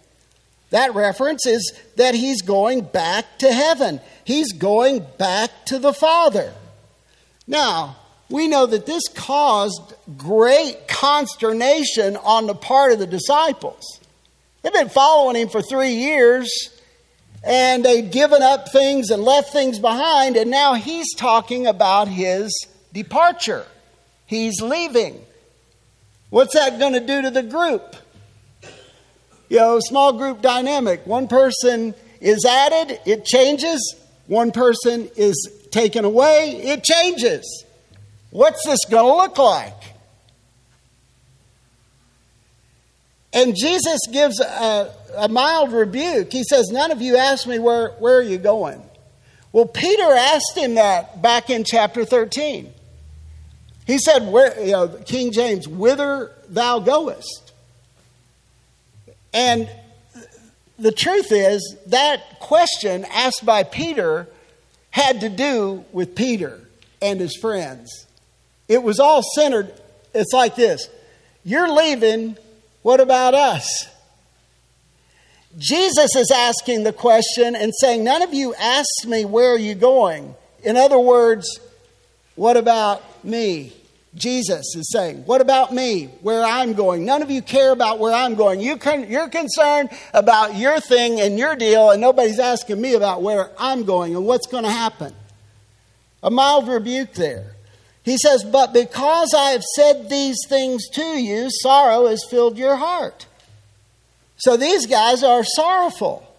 That 0.70 0.94
reference 0.94 1.46
is 1.46 1.72
that 1.96 2.14
he's 2.16 2.42
going 2.42 2.80
back 2.80 3.38
to 3.38 3.52
heaven. 3.52 4.00
He's 4.24 4.52
going 4.52 5.06
back 5.18 5.50
to 5.66 5.78
the 5.78 5.92
Father. 5.92 6.52
Now, 7.46 7.96
we 8.28 8.48
know 8.48 8.66
that 8.66 8.86
this 8.86 9.04
caused 9.14 9.94
great 10.16 10.88
consternation 10.88 12.16
on 12.16 12.46
the 12.46 12.54
part 12.54 12.92
of 12.92 12.98
the 12.98 13.06
disciples. 13.06 14.00
They've 14.62 14.72
been 14.72 14.88
following 14.88 15.36
him 15.36 15.48
for 15.48 15.62
three 15.62 15.94
years, 15.94 16.50
and 17.44 17.84
they'd 17.84 18.10
given 18.10 18.42
up 18.42 18.72
things 18.72 19.10
and 19.10 19.22
left 19.22 19.52
things 19.52 19.78
behind, 19.78 20.36
and 20.36 20.50
now 20.50 20.74
he's 20.74 21.14
talking 21.14 21.66
about 21.66 22.08
his 22.08 22.66
departure. 22.92 23.66
He's 24.26 24.60
leaving. 24.62 25.24
What's 26.30 26.54
that 26.54 26.78
going 26.78 26.94
to 26.94 27.00
do 27.00 27.22
to 27.22 27.30
the 27.30 27.42
group? 27.42 27.96
You 29.48 29.58
know, 29.58 29.78
small 29.80 30.14
group 30.14 30.40
dynamic. 30.40 31.06
One 31.06 31.28
person 31.28 31.94
is 32.20 32.44
added, 32.44 32.98
it 33.04 33.24
changes. 33.24 33.96
One 34.26 34.50
person 34.50 35.10
is 35.16 35.50
taken 35.70 36.06
away, 36.06 36.56
it 36.62 36.82
changes. 36.82 37.64
What's 38.30 38.64
this 38.64 38.80
going 38.90 39.04
to 39.04 39.16
look 39.16 39.36
like? 39.36 39.93
And 43.34 43.56
Jesus 43.56 43.98
gives 44.12 44.40
a, 44.40 44.94
a, 45.16 45.28
mild 45.28 45.72
rebuke. 45.72 46.32
He 46.32 46.44
says, 46.44 46.70
None 46.70 46.92
of 46.92 47.02
you 47.02 47.16
asked 47.16 47.48
me, 47.48 47.58
where, 47.58 47.90
where 47.98 48.16
are 48.16 48.22
you 48.22 48.38
going? 48.38 48.80
Well, 49.52 49.66
Peter 49.66 50.02
asked 50.04 50.56
him 50.56 50.76
that 50.76 51.20
back 51.20 51.50
in 51.50 51.64
chapter 51.64 52.04
13. 52.04 52.72
He 53.86 53.98
said, 53.98 54.26
where, 54.26 54.58
you 54.64 54.72
know, 54.72 54.88
King 54.88 55.32
James, 55.32 55.68
whither 55.68 56.32
thou 56.48 56.78
goest. 56.78 57.52
And 59.32 59.68
the 60.78 60.92
truth 60.92 61.30
is, 61.30 61.76
that 61.86 62.40
question 62.40 63.04
asked 63.06 63.44
by 63.44 63.62
Peter 63.64 64.28
had 64.90 65.20
to 65.20 65.28
do 65.28 65.84
with 65.92 66.14
Peter 66.14 66.60
and 67.02 67.20
his 67.20 67.36
friends. 67.36 68.06
It 68.68 68.82
was 68.82 69.00
all 69.00 69.22
centered. 69.34 69.72
It's 70.14 70.32
like 70.32 70.54
this 70.54 70.88
You're 71.42 71.68
leaving. 71.68 72.36
What 72.84 73.00
about 73.00 73.32
us? 73.32 73.88
Jesus 75.56 76.14
is 76.14 76.30
asking 76.30 76.84
the 76.84 76.92
question 76.92 77.56
and 77.56 77.72
saying, 77.80 78.04
None 78.04 78.20
of 78.20 78.34
you 78.34 78.54
asked 78.56 79.06
me, 79.06 79.24
Where 79.24 79.54
are 79.54 79.58
you 79.58 79.74
going? 79.74 80.34
In 80.62 80.76
other 80.76 80.98
words, 80.98 81.60
what 82.34 82.58
about 82.58 83.24
me? 83.24 83.72
Jesus 84.14 84.76
is 84.76 84.92
saying, 84.92 85.24
What 85.24 85.40
about 85.40 85.72
me? 85.72 86.10
Where 86.20 86.44
I'm 86.44 86.74
going? 86.74 87.06
None 87.06 87.22
of 87.22 87.30
you 87.30 87.40
care 87.40 87.72
about 87.72 88.00
where 88.00 88.12
I'm 88.12 88.34
going. 88.34 88.60
You 88.60 88.74
are 88.74 89.28
concerned 89.30 89.88
about 90.12 90.54
your 90.54 90.78
thing 90.78 91.22
and 91.22 91.38
your 91.38 91.56
deal, 91.56 91.90
and 91.90 92.02
nobody's 92.02 92.38
asking 92.38 92.82
me 92.82 92.92
about 92.92 93.22
where 93.22 93.50
I'm 93.58 93.84
going 93.84 94.14
and 94.14 94.26
what's 94.26 94.46
going 94.46 94.64
to 94.64 94.70
happen. 94.70 95.14
A 96.22 96.30
mild 96.30 96.68
rebuke 96.68 97.14
there. 97.14 97.53
He 98.04 98.18
says, 98.18 98.44
But 98.44 98.72
because 98.72 99.34
I 99.34 99.50
have 99.50 99.64
said 99.64 100.08
these 100.08 100.36
things 100.46 100.88
to 100.90 101.02
you, 101.02 101.48
sorrow 101.50 102.06
has 102.06 102.24
filled 102.28 102.58
your 102.58 102.76
heart. 102.76 103.26
So 104.36 104.56
these 104.56 104.86
guys 104.86 105.24
are 105.24 105.42
sorrowful. 105.42 106.30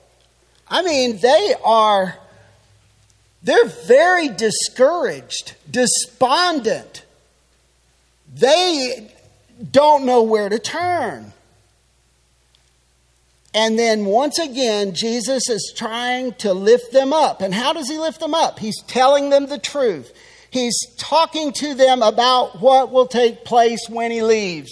I 0.68 0.84
mean, 0.84 1.18
they 1.18 1.56
are, 1.64 2.18
they're 3.42 3.66
very 3.66 4.30
discouraged, 4.30 5.56
despondent. 5.70 7.04
They 8.34 9.12
don't 9.72 10.06
know 10.06 10.22
where 10.22 10.50
to 10.50 10.60
turn. 10.60 11.34
And 13.56 13.80
then 13.80 14.06
once 14.06 14.38
again, 14.38 14.94
Jesus 14.94 15.50
is 15.50 15.74
trying 15.76 16.34
to 16.36 16.54
lift 16.54 16.92
them 16.92 17.14
up. 17.14 17.42
And 17.42 17.54
how 17.54 17.72
does 17.74 17.90
he 17.90 17.98
lift 17.98 18.20
them 18.20 18.34
up? 18.34 18.60
He's 18.60 18.82
telling 18.84 19.30
them 19.30 19.48
the 19.48 19.58
truth. 19.58 20.12
He's 20.56 20.88
talking 20.98 21.52
to 21.52 21.74
them 21.74 22.02
about 22.02 22.62
what 22.62 22.90
will 22.90 23.08
take 23.08 23.44
place 23.44 23.90
when 23.90 24.10
he 24.10 24.22
leaves. 24.22 24.72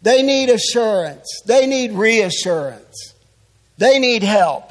They 0.00 0.22
need 0.22 0.48
assurance, 0.48 1.26
they 1.44 1.66
need 1.66 1.90
reassurance, 1.90 3.14
they 3.78 3.98
need 3.98 4.22
help. 4.22 4.70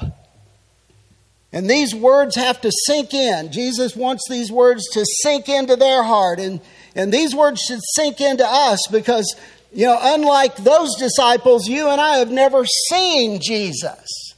And 1.51 1.70
these 1.70 1.93
words 1.93 2.38
have 2.38 2.62
to 2.62 2.72
sink 2.86 3.13
in. 3.13 3.51
Jesus 3.51 3.93
wants 3.93 4.24
these 4.29 4.50
words 4.50 4.88
to 4.93 5.05
sink 5.22 5.50
into 5.50 5.75
their 5.75 6.01
heart. 6.01 6.39
And, 6.39 6.62
and 6.96 7.12
these 7.12 7.36
words 7.36 7.60
should 7.60 7.81
sink 7.96 8.22
into 8.22 8.46
us 8.48 8.79
because, 8.89 9.36
you 9.74 9.86
know, 9.86 10.00
unlike 10.01 10.55
those 10.55 10.96
disciples, 10.98 11.67
you 11.67 11.89
and 11.89 12.00
I 12.00 12.20
have 12.20 12.31
never 12.31 12.63
seen 12.89 13.41
Jesus. 13.41 14.34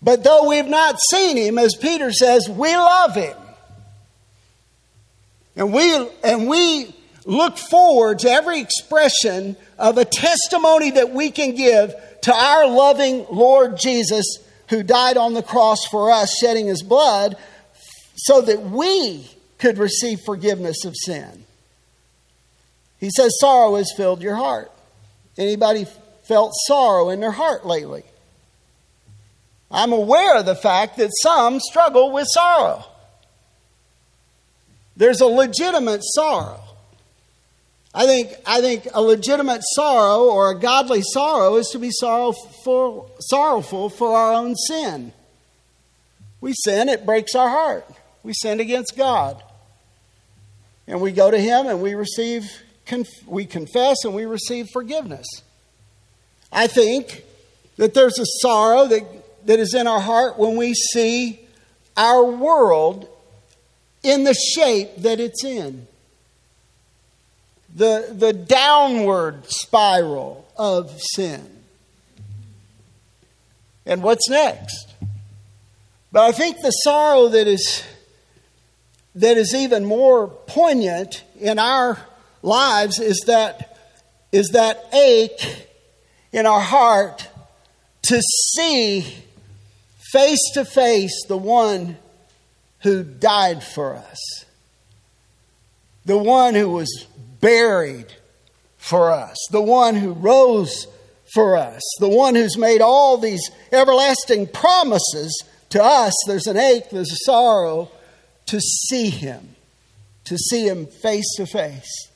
But 0.00 0.22
though 0.22 0.48
we've 0.48 0.64
not 0.68 1.00
seen 1.10 1.36
him, 1.36 1.58
as 1.58 1.74
Peter 1.74 2.12
says, 2.12 2.48
we 2.48 2.76
love 2.76 3.16
him. 3.16 3.36
And 5.56 5.72
we, 5.72 6.08
and 6.22 6.48
we 6.48 6.94
look 7.24 7.58
forward 7.58 8.20
to 8.20 8.28
every 8.28 8.60
expression 8.60 9.56
of 9.78 9.98
a 9.98 10.04
testimony 10.04 10.92
that 10.92 11.12
we 11.12 11.30
can 11.30 11.54
give 11.54 11.94
to 12.22 12.34
our 12.34 12.66
loving 12.66 13.26
Lord 13.30 13.78
Jesus 13.78 14.38
who 14.70 14.82
died 14.82 15.16
on 15.16 15.34
the 15.34 15.42
cross 15.42 15.78
for 15.90 16.10
us, 16.10 16.36
shedding 16.38 16.66
his 16.66 16.82
blood, 16.82 17.36
so 18.16 18.40
that 18.40 18.62
we 18.62 19.28
could 19.58 19.78
receive 19.78 20.20
forgiveness 20.24 20.84
of 20.84 20.94
sin. 20.96 21.44
He 22.98 23.10
says, 23.10 23.38
Sorrow 23.38 23.76
has 23.76 23.92
filled 23.96 24.22
your 24.22 24.36
heart. 24.36 24.72
Anybody 25.36 25.86
felt 26.22 26.52
sorrow 26.66 27.10
in 27.10 27.20
their 27.20 27.32
heart 27.32 27.66
lately? 27.66 28.02
I'm 29.70 29.92
aware 29.92 30.38
of 30.38 30.46
the 30.46 30.54
fact 30.54 30.96
that 30.98 31.10
some 31.20 31.60
struggle 31.60 32.12
with 32.12 32.26
sorrow. 32.30 32.84
There's 34.96 35.20
a 35.20 35.26
legitimate 35.26 36.00
sorrow. 36.02 36.60
I 37.94 38.06
think, 38.06 38.34
I 38.44 38.60
think 38.60 38.88
a 38.92 39.00
legitimate 39.00 39.62
sorrow 39.74 40.24
or 40.24 40.50
a 40.50 40.58
godly 40.58 41.02
sorrow 41.02 41.56
is 41.56 41.68
to 41.68 41.78
be 41.78 41.90
sorrowful, 41.92 43.10
sorrowful 43.20 43.88
for 43.88 44.16
our 44.16 44.32
own 44.32 44.56
sin. 44.56 45.12
We 46.40 46.54
sin, 46.64 46.88
it 46.88 47.06
breaks 47.06 47.34
our 47.36 47.48
heart. 47.48 47.86
We 48.24 48.32
sin 48.34 48.58
against 48.58 48.96
God. 48.96 49.40
And 50.88 51.00
we 51.00 51.12
go 51.12 51.30
to 51.30 51.38
Him 51.38 51.66
and 51.66 51.80
we 51.80 51.94
receive, 51.94 52.50
we 53.26 53.46
confess 53.46 53.98
and 54.04 54.14
we 54.14 54.26
receive 54.26 54.68
forgiveness. 54.72 55.26
I 56.50 56.66
think 56.66 57.24
that 57.76 57.94
there's 57.94 58.18
a 58.18 58.26
sorrow 58.40 58.86
that, 58.88 59.46
that 59.46 59.60
is 59.60 59.72
in 59.72 59.86
our 59.86 60.00
heart 60.00 60.38
when 60.38 60.56
we 60.56 60.74
see 60.74 61.40
our 61.96 62.24
world 62.24 63.08
in 64.04 64.24
the 64.24 64.34
shape 64.34 64.96
that 64.98 65.18
it's 65.18 65.42
in. 65.42 65.88
The, 67.74 68.14
the 68.16 68.32
downward 68.32 69.46
spiral 69.46 70.46
of 70.56 71.00
sin. 71.00 71.50
And 73.84 74.02
what's 74.02 74.28
next? 74.28 74.94
But 76.12 76.22
I 76.22 76.32
think 76.32 76.60
the 76.60 76.70
sorrow 76.70 77.28
that 77.28 77.48
is, 77.48 77.82
that 79.16 79.36
is 79.36 79.54
even 79.54 79.84
more 79.84 80.28
poignant 80.28 81.24
in 81.40 81.58
our 81.58 81.98
lives 82.42 83.00
is 83.00 83.24
that, 83.26 83.76
is 84.30 84.50
that 84.50 84.84
ache 84.92 85.68
in 86.30 86.46
our 86.46 86.60
heart 86.60 87.28
to 88.02 88.20
see 88.20 89.24
face 90.12 90.52
to 90.52 90.64
face 90.64 91.24
the 91.26 91.36
one 91.36 91.96
who 92.84 93.02
died 93.02 93.64
for 93.64 93.96
us, 93.96 94.44
the 96.04 96.18
one 96.18 96.54
who 96.54 96.68
was 96.68 97.06
buried 97.40 98.12
for 98.76 99.10
us, 99.10 99.36
the 99.50 99.62
one 99.62 99.96
who 99.96 100.12
rose 100.12 100.86
for 101.32 101.56
us, 101.56 101.80
the 101.98 102.08
one 102.08 102.34
who's 102.34 102.58
made 102.58 102.82
all 102.82 103.16
these 103.16 103.50
everlasting 103.72 104.46
promises 104.46 105.42
To 105.70 105.82
us, 105.82 106.12
there's 106.28 106.46
an 106.46 106.56
ache, 106.56 106.90
there's 106.90 107.10
a 107.10 107.24
sorrow 107.24 107.90
to 108.46 108.60
see 108.60 109.10
him, 109.10 109.56
to 110.24 110.36
see 110.36 110.68
him 110.68 110.86
face 110.86 111.34
to 111.36 111.46
face. 111.46 112.08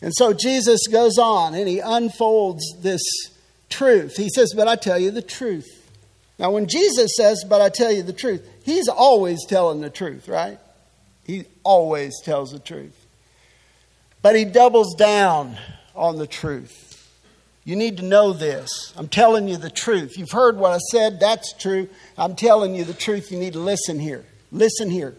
And 0.00 0.14
so 0.14 0.32
Jesus 0.32 0.86
goes 0.86 1.18
on 1.18 1.54
and 1.54 1.68
he 1.68 1.80
unfolds 1.80 2.64
this 2.80 3.02
truth. 3.68 4.16
He 4.16 4.30
says, 4.30 4.54
But 4.54 4.68
I 4.68 4.76
tell 4.76 4.98
you 4.98 5.10
the 5.10 5.20
truth. 5.20 5.79
Now, 6.40 6.50
when 6.52 6.66
Jesus 6.66 7.12
says, 7.18 7.44
But 7.46 7.60
I 7.60 7.68
tell 7.68 7.92
you 7.92 8.02
the 8.02 8.14
truth, 8.14 8.42
he's 8.64 8.88
always 8.88 9.44
telling 9.46 9.82
the 9.82 9.90
truth, 9.90 10.26
right? 10.26 10.58
He 11.24 11.44
always 11.62 12.14
tells 12.24 12.50
the 12.50 12.58
truth. 12.58 12.96
But 14.22 14.34
he 14.34 14.46
doubles 14.46 14.94
down 14.94 15.58
on 15.94 16.16
the 16.16 16.26
truth. 16.26 16.86
You 17.64 17.76
need 17.76 17.98
to 17.98 18.04
know 18.04 18.32
this. 18.32 18.70
I'm 18.96 19.06
telling 19.06 19.48
you 19.48 19.58
the 19.58 19.70
truth. 19.70 20.16
You've 20.16 20.30
heard 20.30 20.56
what 20.56 20.72
I 20.72 20.78
said, 20.78 21.20
that's 21.20 21.52
true. 21.52 21.90
I'm 22.16 22.34
telling 22.34 22.74
you 22.74 22.84
the 22.84 22.94
truth. 22.94 23.30
You 23.30 23.38
need 23.38 23.52
to 23.52 23.60
listen 23.60 23.98
here. 23.98 24.24
Listen 24.50 24.88
here. 24.88 25.14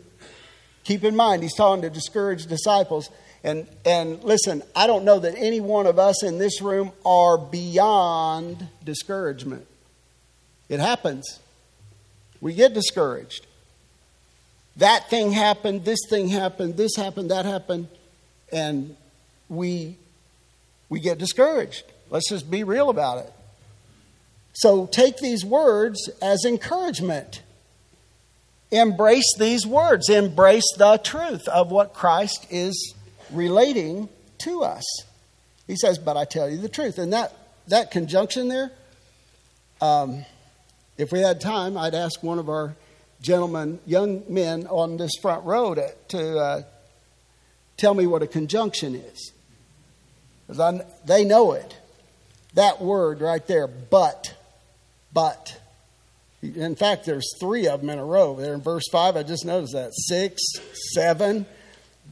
Keep 0.84 1.04
in 1.04 1.16
mind, 1.16 1.44
he's 1.44 1.56
talking 1.56 1.84
to 1.84 1.92
discouraged 1.92 2.50
disciples. 2.50 3.12
And, 3.44 3.68
and 3.86 4.24
listen, 4.24 4.64
I 4.76 4.88
don't 4.88 5.06
know 5.06 5.20
that 5.20 5.36
any 5.38 5.62
one 5.62 5.86
of 5.86 6.00
us 6.00 6.24
in 6.24 6.40
this 6.40 6.64
room 6.64 6.92
are 7.06 7.38
beyond 7.38 8.68
discouragement. 8.84 9.68
It 10.72 10.80
happens. 10.80 11.42
We 12.40 12.54
get 12.54 12.74
discouraged. 12.74 13.46
That 14.78 15.10
thing 15.10 15.34
happened, 15.34 15.84
this 15.84 16.00
thing 16.10 16.30
happened, 16.30 16.78
this 16.78 16.96
happened, 16.96 17.30
that 17.30 17.44
happened, 17.44 17.90
and 18.54 18.96
we, 19.50 19.98
we 20.88 21.02
get 21.02 21.18
discouraged. 21.18 21.84
Let's 22.10 22.30
just 22.30 22.50
be 22.50 22.64
real 22.64 22.90
about 22.90 23.18
it. 23.18 23.34
So 24.54 24.86
take 24.86 25.18
these 25.18 25.44
words 25.44 26.10
as 26.22 26.46
encouragement. 26.46 27.42
Embrace 28.72 29.36
these 29.38 29.68
words, 29.68 30.08
embrace 30.08 30.64
the 30.78 30.98
truth 31.04 31.46
of 31.50 31.70
what 31.70 31.94
Christ 31.94 32.48
is 32.50 32.94
relating 33.30 34.08
to 34.46 34.64
us. 34.64 34.86
He 35.68 35.76
says, 35.76 35.98
But 35.98 36.16
I 36.16 36.24
tell 36.24 36.50
you 36.50 36.60
the 36.60 36.70
truth. 36.70 36.98
And 36.98 37.12
that, 37.12 37.36
that 37.68 37.92
conjunction 37.92 38.48
there, 38.48 38.72
um, 39.82 40.26
if 40.98 41.12
we 41.12 41.20
had 41.20 41.42
time, 41.42 41.78
I'd 41.78 41.96
ask 41.96 42.22
one 42.22 42.40
of 42.40 42.50
our 42.50 42.76
gentlemen, 43.22 43.80
young 43.86 44.24
men 44.28 44.68
on 44.68 44.98
this 44.98 45.12
front 45.22 45.46
row, 45.46 45.76
to, 45.76 45.94
to 46.10 46.38
uh, 46.38 46.62
tell 47.78 47.94
me 47.94 48.08
what 48.08 48.24
a 48.24 48.28
conjunction 48.28 48.96
is. 48.96 49.32
Because 50.48 50.82
they 51.06 51.24
know 51.24 51.54
it. 51.54 51.78
That 52.56 52.82
word 52.82 53.22
right 53.22 53.46
there, 53.48 53.68
but, 53.68 54.36
but. 55.14 55.58
In 56.42 56.76
fact, 56.76 57.06
there's 57.06 57.32
three 57.40 57.68
of 57.68 57.82
them 57.82 57.90
in 57.90 58.00
a 58.00 58.06
row. 58.06 58.36
There 58.36 58.54
in 58.54 58.62
verse 58.62 58.84
5, 58.92 59.16
I 59.16 59.24
just 59.24 59.46
noticed 59.46 59.74
that. 59.74 59.92
Six, 59.94 60.42
seven. 60.94 61.46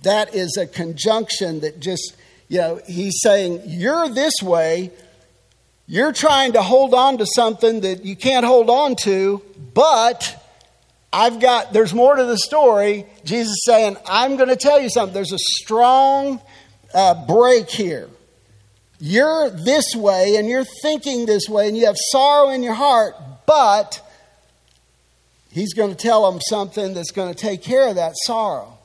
That 0.04 0.34
is 0.34 0.56
a 0.58 0.66
conjunction 0.66 1.62
that 1.62 1.80
just, 1.80 2.16
you 2.48 2.60
know, 2.60 2.80
he's 2.88 3.20
saying, 3.22 3.64
You're 3.66 4.08
this 4.08 4.36
way. 4.42 4.92
You're 5.92 6.14
trying 6.14 6.54
to 6.54 6.62
hold 6.62 6.94
on 6.94 7.18
to 7.18 7.26
something 7.26 7.82
that 7.82 8.06
you 8.06 8.16
can't 8.16 8.46
hold 8.46 8.70
on 8.70 8.96
to, 8.98 9.42
but 9.74 10.40
I've 11.12 11.40
got, 11.40 11.74
there's 11.74 11.96
more 11.96 12.16
to 12.16 12.26
the 12.26 12.38
story. 12.38 13.08
Jesus 13.24 13.62
saying, 13.66 13.98
I'm 14.06 14.38
going 14.38 14.50
to 14.50 14.56
tell 14.56 14.80
you 14.80 14.92
something. 14.92 15.16
There's 15.16 15.34
a 15.34 15.40
strong 15.40 16.42
uh, 16.94 17.26
break 17.26 17.72
here. 17.72 18.08
You're 19.00 19.50
this 19.50 19.96
way 19.96 20.36
and 20.36 20.48
you're 20.48 20.64
thinking 20.84 21.26
this 21.26 21.50
way 21.50 21.68
and 21.68 21.76
you 21.76 21.88
have 21.88 21.98
sorrow 22.12 22.50
in 22.50 22.62
your 22.62 22.76
heart, 22.76 23.16
but 23.48 24.00
he's 25.52 25.74
going 25.74 25.90
to 25.90 25.98
tell 25.98 26.32
them 26.32 26.40
something 26.40 26.94
that's 26.94 27.10
going 27.10 27.34
to 27.34 27.40
take 27.40 27.64
care 27.64 27.88
of 27.88 27.96
that 27.96 28.14
sorrow. 28.28 28.78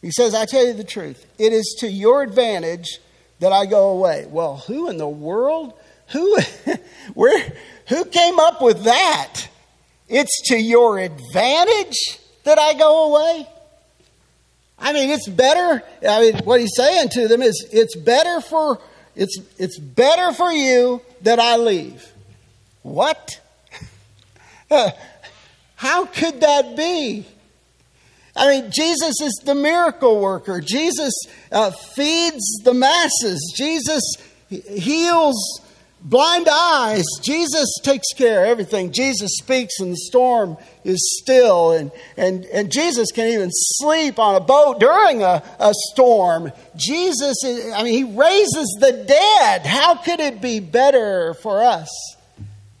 He 0.00 0.10
says, 0.10 0.34
I 0.34 0.46
tell 0.46 0.66
you 0.66 0.72
the 0.72 0.82
truth, 0.82 1.24
it 1.38 1.52
is 1.52 1.76
to 1.78 1.88
your 1.88 2.24
advantage 2.24 2.98
that 3.38 3.52
I 3.52 3.64
go 3.66 3.90
away. 3.90 4.26
Well, 4.28 4.56
who 4.66 4.88
in 4.88 4.96
the 4.96 5.08
world? 5.08 5.74
Who, 6.12 6.38
where, 7.14 7.52
who 7.88 8.04
came 8.04 8.38
up 8.38 8.62
with 8.62 8.84
that? 8.84 9.48
It's 10.08 10.48
to 10.48 10.56
your 10.56 10.98
advantage 10.98 12.18
that 12.44 12.58
I 12.58 12.74
go 12.74 13.10
away? 13.10 13.48
I 14.78 14.92
mean, 14.92 15.10
it's 15.10 15.28
better. 15.28 15.82
I 16.06 16.20
mean, 16.20 16.44
what 16.44 16.60
he's 16.60 16.74
saying 16.76 17.10
to 17.10 17.28
them 17.28 17.40
is 17.40 17.66
it's 17.72 17.96
better 17.96 18.40
for 18.40 18.80
it's 19.14 19.38
it's 19.58 19.78
better 19.78 20.32
for 20.32 20.50
you 20.50 21.02
that 21.20 21.38
I 21.38 21.56
leave. 21.56 22.04
What? 22.82 23.40
How 25.76 26.06
could 26.06 26.40
that 26.40 26.76
be? 26.76 27.26
I 28.34 28.48
mean, 28.48 28.70
Jesus 28.70 29.20
is 29.20 29.40
the 29.44 29.54
miracle 29.54 30.20
worker. 30.20 30.60
Jesus 30.60 31.12
uh, 31.52 31.70
feeds 31.70 32.60
the 32.64 32.72
masses. 32.72 33.52
Jesus 33.56 34.02
heals 34.48 35.60
blind 36.04 36.48
eyes. 36.48 37.04
Jesus 37.22 37.68
takes 37.82 38.08
care 38.16 38.42
of 38.42 38.48
everything. 38.48 38.92
Jesus 38.92 39.36
speaks 39.38 39.78
and 39.80 39.92
the 39.92 39.96
storm 39.96 40.56
is 40.84 41.00
still. 41.22 41.72
And, 41.72 41.92
and, 42.16 42.44
and 42.46 42.70
Jesus 42.70 43.12
can 43.12 43.28
even 43.28 43.50
sleep 43.52 44.18
on 44.18 44.34
a 44.34 44.40
boat 44.40 44.80
during 44.80 45.22
a, 45.22 45.42
a 45.58 45.72
storm. 45.90 46.52
Jesus, 46.76 47.42
is, 47.44 47.72
I 47.72 47.82
mean, 47.82 47.94
he 47.94 48.16
raises 48.18 48.76
the 48.80 49.04
dead. 49.06 49.66
How 49.66 49.94
could 49.96 50.20
it 50.20 50.40
be 50.40 50.60
better 50.60 51.34
for 51.34 51.62
us 51.62 51.88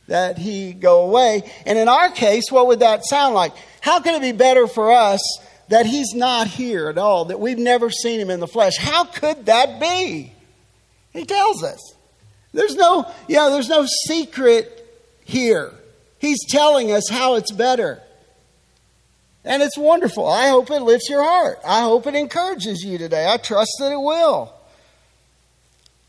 that 0.08 0.38
he 0.38 0.72
go 0.72 1.04
away? 1.04 1.50
And 1.64 1.78
in 1.78 1.88
our 1.88 2.10
case, 2.10 2.44
what 2.50 2.66
would 2.66 2.80
that 2.80 3.04
sound 3.04 3.34
like? 3.34 3.52
How 3.80 4.00
could 4.00 4.14
it 4.14 4.22
be 4.22 4.32
better 4.32 4.66
for 4.66 4.92
us 4.92 5.20
that 5.68 5.86
he's 5.86 6.12
not 6.12 6.48
here 6.48 6.88
at 6.88 6.98
all, 6.98 7.26
that 7.26 7.40
we've 7.40 7.58
never 7.58 7.88
seen 7.88 8.20
him 8.20 8.30
in 8.30 8.40
the 8.40 8.48
flesh? 8.48 8.76
How 8.76 9.04
could 9.04 9.46
that 9.46 9.80
be? 9.80 10.32
He 11.12 11.24
tells 11.24 11.62
us. 11.62 11.94
There's 12.52 12.74
no, 12.74 13.10
know, 13.28 13.50
there's 13.50 13.68
no 13.68 13.86
secret 14.06 14.78
here. 15.24 15.72
He's 16.18 16.44
telling 16.48 16.92
us 16.92 17.08
how 17.10 17.36
it's 17.36 17.50
better. 17.50 18.00
And 19.44 19.62
it's 19.62 19.76
wonderful. 19.76 20.26
I 20.26 20.48
hope 20.48 20.70
it 20.70 20.80
lifts 20.80 21.08
your 21.08 21.22
heart. 21.22 21.58
I 21.66 21.80
hope 21.80 22.06
it 22.06 22.14
encourages 22.14 22.84
you 22.84 22.98
today. 22.98 23.26
I 23.28 23.38
trust 23.38 23.72
that 23.80 23.90
it 23.90 24.00
will. 24.00 24.52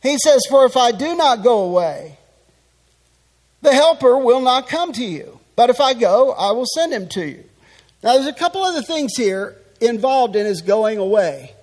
He 0.03 0.17
says, 0.17 0.45
For 0.49 0.65
if 0.65 0.77
I 0.77 0.91
do 0.91 1.15
not 1.15 1.43
go 1.43 1.63
away, 1.63 2.19
the 3.61 3.73
helper 3.73 4.17
will 4.17 4.41
not 4.41 4.67
come 4.67 4.91
to 4.93 5.03
you. 5.03 5.39
But 5.55 5.69
if 5.69 5.79
I 5.79 5.93
go, 5.93 6.31
I 6.33 6.51
will 6.51 6.65
send 6.65 6.93
him 6.93 7.07
to 7.09 7.25
you. 7.25 7.43
Now, 8.03 8.15
there's 8.15 8.27
a 8.27 8.33
couple 8.33 8.63
other 8.63 8.81
things 8.81 9.13
here 9.15 9.55
involved 9.79 10.35
in 10.35 10.45
his 10.45 10.61
going 10.61 10.97
away. 10.97 11.53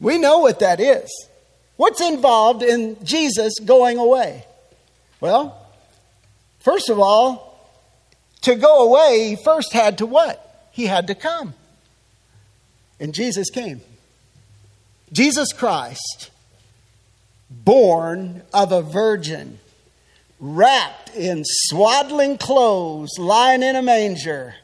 We 0.00 0.18
know 0.18 0.38
what 0.38 0.60
that 0.60 0.80
is. 0.80 1.10
What's 1.76 2.00
involved 2.00 2.62
in 2.62 2.96
Jesus 3.04 3.58
going 3.58 3.98
away? 3.98 4.44
Well, 5.20 5.66
first 6.60 6.88
of 6.88 6.98
all, 6.98 7.46
to 8.42 8.54
go 8.54 8.88
away, 8.88 9.30
he 9.30 9.36
first 9.36 9.72
had 9.72 9.98
to 9.98 10.06
what? 10.06 10.68
He 10.72 10.86
had 10.86 11.06
to 11.08 11.14
come. 11.14 11.54
And 12.98 13.14
Jesus 13.14 13.50
came. 13.50 13.80
Jesus 15.12 15.52
Christ, 15.52 16.30
born 17.50 18.42
of 18.52 18.72
a 18.72 18.82
virgin 18.82 19.58
wrapped 20.40 21.14
in 21.14 21.42
swaddling 21.44 22.38
clothes, 22.38 23.18
lying 23.18 23.62
in 23.62 23.76
a 23.76 23.82
manger, 23.82 24.54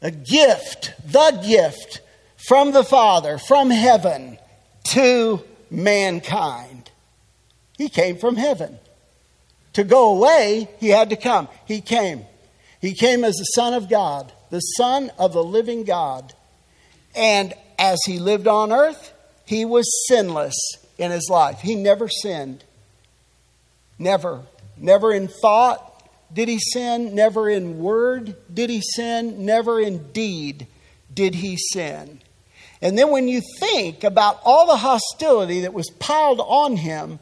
a 0.00 0.10
gift, 0.10 0.92
the 1.06 1.40
gift 1.46 2.00
from 2.36 2.72
the 2.72 2.84
Father, 2.84 3.38
from 3.38 3.70
heaven 3.70 4.38
to 4.84 5.42
mankind. 5.70 6.90
He 7.76 7.88
came 7.88 8.16
from 8.16 8.36
heaven. 8.36 8.78
To 9.74 9.84
go 9.84 10.16
away, 10.16 10.68
he 10.78 10.88
had 10.88 11.10
to 11.10 11.16
come. 11.16 11.48
He 11.66 11.80
came. 11.80 12.24
He 12.80 12.94
came 12.94 13.24
as 13.24 13.34
the 13.34 13.44
Son 13.44 13.74
of 13.74 13.88
God, 13.88 14.32
the 14.50 14.60
Son 14.60 15.10
of 15.18 15.32
the 15.32 15.42
living 15.42 15.84
God. 15.84 16.32
And 17.14 17.54
as 17.78 17.98
he 18.06 18.18
lived 18.18 18.46
on 18.46 18.72
earth, 18.72 19.12
he 19.46 19.64
was 19.64 20.06
sinless 20.08 20.54
in 20.98 21.10
his 21.10 21.28
life. 21.30 21.60
He 21.60 21.74
never 21.74 22.08
sinned. 22.08 22.64
Never. 23.98 24.42
Never 24.76 25.12
in 25.12 25.28
thought 25.28 26.08
did 26.32 26.48
he 26.48 26.58
sin. 26.58 27.14
Never 27.14 27.48
in 27.48 27.78
word 27.78 28.36
did 28.52 28.70
he 28.70 28.80
sin. 28.80 29.44
Never 29.44 29.80
in 29.80 30.12
deed 30.12 30.66
did 31.12 31.34
he 31.36 31.56
sin. 31.56 32.20
And 32.82 32.98
then 32.98 33.10
when 33.10 33.28
you 33.28 33.40
think 33.60 34.04
about 34.04 34.40
all 34.44 34.66
the 34.66 34.76
hostility 34.76 35.62
that 35.62 35.72
was 35.72 35.90
piled 35.90 36.40
on 36.40 36.76
him, 36.76 37.18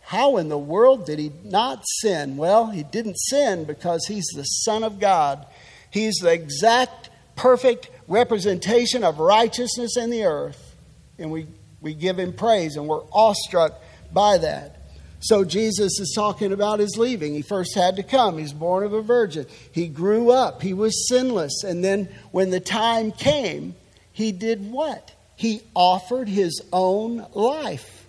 how 0.00 0.38
in 0.38 0.48
the 0.48 0.58
world 0.58 1.06
did 1.06 1.18
he 1.18 1.30
not 1.44 1.84
sin? 2.00 2.36
Well, 2.36 2.70
he 2.70 2.82
didn't 2.82 3.16
sin 3.16 3.64
because 3.64 4.06
he's 4.06 4.26
the 4.34 4.44
Son 4.44 4.82
of 4.82 4.98
God. 4.98 5.46
He's 5.90 6.16
the 6.16 6.32
exact, 6.32 7.10
perfect 7.36 7.90
representation 8.08 9.04
of 9.04 9.18
righteousness 9.18 9.96
in 9.96 10.10
the 10.10 10.24
earth. 10.24 10.74
And 11.18 11.30
we, 11.30 11.46
we 11.80 11.94
give 11.94 12.18
him 12.18 12.32
praise 12.32 12.76
and 12.76 12.88
we're 12.88 13.04
awestruck 13.12 13.74
by 14.12 14.38
that. 14.38 14.76
So 15.20 15.44
Jesus 15.44 15.98
is 15.98 16.12
talking 16.14 16.52
about 16.52 16.78
his 16.78 16.96
leaving. 16.96 17.34
He 17.34 17.42
first 17.42 17.74
had 17.74 17.96
to 17.96 18.02
come. 18.02 18.38
He's 18.38 18.52
born 18.52 18.84
of 18.84 18.92
a 18.92 19.02
virgin. 19.02 19.46
He 19.72 19.88
grew 19.88 20.30
up. 20.30 20.62
He 20.62 20.74
was 20.74 21.08
sinless. 21.08 21.64
And 21.64 21.84
then 21.84 22.08
when 22.30 22.50
the 22.50 22.60
time 22.60 23.10
came, 23.12 23.74
he 24.18 24.32
did 24.32 24.70
what? 24.70 25.12
He 25.36 25.62
offered 25.74 26.28
his 26.28 26.60
own 26.72 27.26
life 27.34 28.06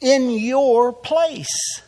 in 0.00 0.30
your 0.30 0.92
place. 0.92 1.82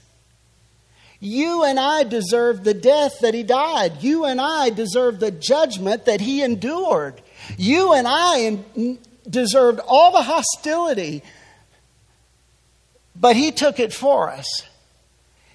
You 1.20 1.64
and 1.64 1.78
I 1.78 2.02
deserve 2.02 2.64
the 2.64 2.74
death 2.74 3.20
that 3.20 3.32
he 3.32 3.42
died. 3.42 4.02
You 4.02 4.24
and 4.24 4.40
I 4.40 4.70
deserve 4.70 5.20
the 5.20 5.30
judgment 5.30 6.04
that 6.04 6.20
he 6.20 6.42
endured. 6.42 7.22
You 7.56 7.92
and 7.92 8.06
I 8.08 8.58
deserved 9.28 9.80
all 9.86 10.12
the 10.12 10.22
hostility 10.22 11.22
but 13.14 13.36
he 13.36 13.52
took 13.52 13.78
it 13.78 13.92
for 13.92 14.30
us. 14.30 14.62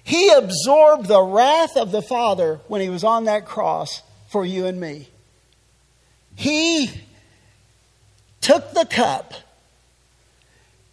He 0.02 0.30
absorbed 0.30 1.06
the 1.06 1.22
wrath 1.22 1.76
of 1.76 1.92
the 1.92 2.02
Father 2.02 2.60
when 2.68 2.80
he 2.80 2.88
was 2.88 3.04
on 3.04 3.24
that 3.24 3.44
cross 3.44 4.02
for 4.28 4.44
you 4.44 4.66
and 4.66 4.80
me. 4.80 5.08
He 6.34 6.90
took 8.40 8.72
the 8.72 8.86
cup 8.86 9.34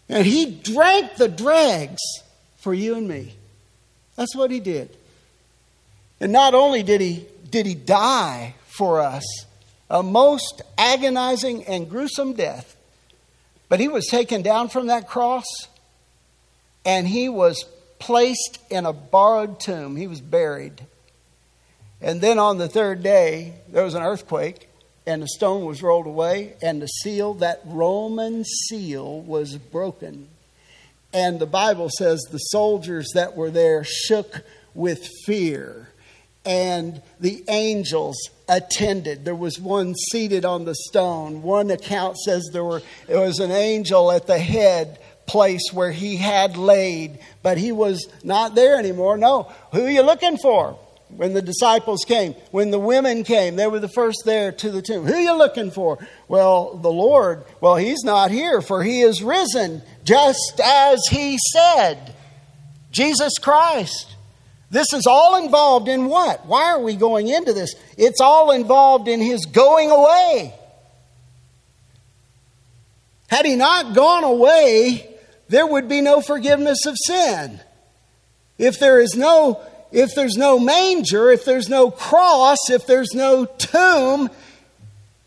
and 0.10 0.26
he 0.26 0.46
drank 0.46 1.16
the 1.16 1.28
dregs 1.28 2.02
for 2.58 2.74
you 2.74 2.96
and 2.96 3.08
me. 3.08 3.34
That's 4.16 4.36
what 4.36 4.52
he 4.52 4.60
did. 4.60 4.96
And 6.20 6.32
not 6.32 6.54
only 6.54 6.84
did 6.84 7.02
he, 7.02 7.26
did 7.50 7.66
he 7.66 7.76
die 7.76 8.56
for 8.66 9.02
us, 9.02 9.24
a 9.90 10.04
most 10.04 10.62
agonizing 10.78 11.64
and 11.66 11.90
gruesome 11.90 12.34
death, 12.34 12.76
but 13.70 13.80
he 13.80 13.88
was 13.88 14.08
taken 14.08 14.42
down 14.42 14.70
from 14.70 14.88
that 14.88 15.08
cross 15.08 15.46
and 16.86 17.08
he 17.08 17.30
was 17.30 17.66
placed 18.00 18.60
in 18.70 18.86
a 18.86 18.94
borrowed 18.94 19.60
tomb. 19.60 19.96
He 19.96 20.08
was 20.08 20.22
buried. 20.22 20.86
And 22.02 22.22
then 22.22 22.40
on 22.40 22.58
the 22.58 22.68
third 22.68 23.04
day, 23.04 23.56
there 23.68 23.84
was 23.84 23.94
an 23.94 24.04
earthquake, 24.04 24.67
and 25.08 25.24
the 25.24 25.28
stone 25.30 25.64
was 25.64 25.82
rolled 25.82 26.06
away, 26.06 26.54
and 26.62 26.82
the 26.82 26.88
seal, 26.88 27.34
that 27.36 27.62
Roman 27.66 28.44
seal, 28.44 29.22
was 29.22 29.56
broken. 29.58 30.28
And 31.14 31.40
the 31.40 31.48
Bible 31.48 31.90
says 31.90 32.20
the 32.30 32.38
soldiers 32.38 33.12
that 33.14 33.36
were 33.36 33.50
there 33.50 33.86
shook 33.86 34.42
with 34.76 35.08
fear, 35.26 35.88
and 36.46 37.02
the 37.22 37.44
angels 37.48 38.18
attended. 38.50 39.24
There 39.24 39.34
was 39.34 39.58
one 39.60 39.96
seated 40.12 40.44
on 40.44 40.66
the 40.66 40.76
stone. 40.76 41.42
One 41.42 41.72
account 41.72 42.18
says 42.18 42.50
there 42.52 42.64
were 42.64 42.82
there 43.08 43.22
was 43.22 43.40
an 43.40 43.52
angel 43.52 44.12
at 44.12 44.28
the 44.28 44.38
head 44.38 45.00
place 45.26 45.72
where 45.74 45.92
he 45.92 46.18
had 46.18 46.58
laid, 46.58 47.20
but 47.44 47.58
he 47.58 47.72
was 47.72 48.08
not 48.24 48.56
there 48.56 48.78
anymore. 48.78 49.18
No. 49.18 49.52
Who 49.72 49.86
are 49.86 49.90
you 49.90 50.02
looking 50.02 50.38
for? 50.38 50.78
When 51.10 51.34
the 51.34 51.42
disciples 51.42 52.04
came, 52.06 52.34
when 52.52 52.70
the 52.70 52.80
women 52.80 53.24
came, 53.24 53.56
they 53.56 53.68
were 53.68 53.80
the 53.80 53.88
first 53.88 54.24
there 54.26 54.52
to 54.52 54.72
the 54.72 54.82
tomb. 54.82 55.06
Who 55.06 55.14
are 55.14 55.20
you 55.20 55.38
looking 55.38 55.72
for? 55.72 55.98
Well, 56.28 56.76
the 56.76 56.92
Lord, 56.92 57.46
well, 57.62 57.78
he's 57.78 58.04
not 58.04 58.30
here, 58.30 58.62
for 58.62 58.84
he 58.84 59.02
is 59.02 59.24
risen, 59.24 59.82
just 60.04 60.60
as 60.64 61.02
he 61.10 61.38
said. 61.54 62.14
Jesus 62.92 63.38
Christ. 63.40 64.16
This 64.70 64.92
is 64.92 65.08
all 65.08 65.42
involved 65.42 65.88
in 65.88 66.08
what? 66.08 66.46
Why 66.46 66.72
are 66.72 66.82
we 66.82 66.96
going 66.96 67.30
into 67.30 67.54
this? 67.54 67.74
It's 67.98 68.20
all 68.20 68.52
involved 68.52 69.08
in 69.08 69.22
his 69.22 69.46
going 69.46 69.90
away. 69.92 70.54
Had 73.28 73.46
he 73.46 73.56
not 73.56 73.96
gone 73.96 74.24
away, 74.24 75.10
there 75.48 75.66
would 75.66 75.88
be 75.88 76.02
no 76.02 76.22
forgiveness 76.22 76.86
of 76.86 76.98
sin. 76.98 77.62
If 78.58 78.80
there 78.80 79.00
is 79.00 79.16
no 79.16 79.62
if 79.92 80.16
there's 80.16 80.36
no 80.36 80.60
manger, 80.60 81.32
if 81.32 81.46
there's 81.46 81.70
no 81.70 81.92
cross, 81.92 82.70
if 82.70 82.86
there's 82.86 83.14
no 83.14 83.46
tomb, 83.46 84.30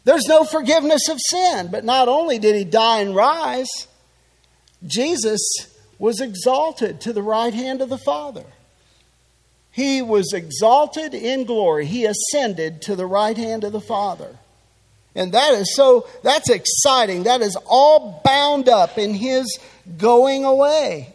there's 0.05 0.27
no 0.27 0.45
forgiveness 0.45 1.09
of 1.09 1.19
sin. 1.21 1.69
But 1.71 1.85
not 1.85 2.09
only 2.09 2.39
did 2.39 2.57
he 2.57 2.65
die 2.65 3.01
and 3.01 3.15
rise, 3.15 3.69
Jesus 4.87 5.41
was 5.99 6.21
exalted 6.21 7.01
to 7.03 7.13
the 7.13 7.23
right 7.23 7.53
hand 7.53 7.83
of 7.83 7.89
the 7.89 7.99
Father. 7.99 8.45
He 9.71 10.03
was 10.03 10.33
exalted 10.33 11.15
in 11.15 11.45
glory. 11.45 11.87
He 11.87 12.05
ascended 12.05 12.83
to 12.83 12.97
the 12.97 13.07
right 13.07 13.37
hand 13.37 13.65
of 13.65 13.73
the 13.73 13.81
Father. 13.81 14.37
And 15.15 15.33
that 15.33 15.53
is 15.55 15.75
so, 15.75 16.07
that's 16.23 16.51
exciting. 16.51 17.25
That 17.25 17.41
is 17.41 17.57
all 17.67 18.21
bound 18.25 18.69
up 18.69 18.99
in 18.99 19.15
his 19.15 19.59
going 19.99 20.45
away. 20.45 21.15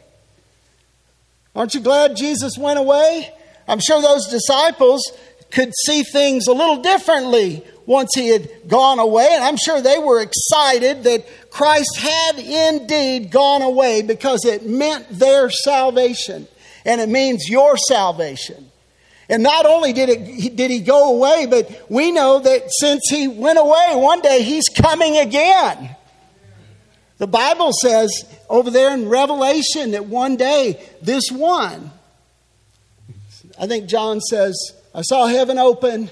Aren't 1.55 1.73
you 1.73 1.79
glad 1.79 2.15
Jesus 2.15 2.57
went 2.57 2.79
away? 2.79 3.31
I'm 3.67 3.79
sure 3.79 4.01
those 4.01 4.27
disciples 4.27 5.11
could 5.51 5.71
see 5.85 6.03
things 6.03 6.47
a 6.47 6.53
little 6.53 6.81
differently 6.81 7.63
once 7.85 8.11
he 8.13 8.29
had 8.29 8.49
gone 8.67 8.99
away. 8.99 9.29
And 9.31 9.43
I'm 9.43 9.57
sure 9.57 9.81
they 9.81 9.99
were 9.99 10.21
excited 10.21 11.03
that 11.05 11.25
Christ 11.49 11.97
had 11.97 12.39
indeed 12.39 13.31
gone 13.31 13.61
away 13.61 14.01
because 14.01 14.43
it 14.43 14.65
meant 14.65 15.07
their 15.09 15.49
salvation. 15.49 16.47
And 16.83 16.99
it 16.99 17.09
means 17.09 17.49
your 17.49 17.77
salvation. 17.77 18.69
And 19.29 19.41
not 19.41 19.65
only 19.65 19.93
did, 19.93 20.09
it, 20.09 20.55
did 20.55 20.69
he 20.69 20.79
go 20.79 21.15
away, 21.15 21.47
but 21.47 21.89
we 21.89 22.11
know 22.11 22.39
that 22.39 22.63
since 22.69 23.01
he 23.09 23.27
went 23.27 23.57
away, 23.57 23.91
one 23.93 24.21
day 24.21 24.43
he's 24.43 24.65
coming 24.65 25.17
again. 25.17 25.95
The 27.17 27.27
Bible 27.27 27.71
says 27.81 28.09
over 28.49 28.69
there 28.69 28.93
in 28.93 29.07
Revelation 29.07 29.91
that 29.91 30.05
one 30.05 30.35
day 30.35 30.85
this 31.01 31.31
one, 31.31 31.91
I 33.59 33.67
think 33.67 33.87
John 33.87 34.19
says, 34.19 34.55
I 34.93 35.01
saw 35.01 35.27
heaven 35.27 35.57
open. 35.57 36.09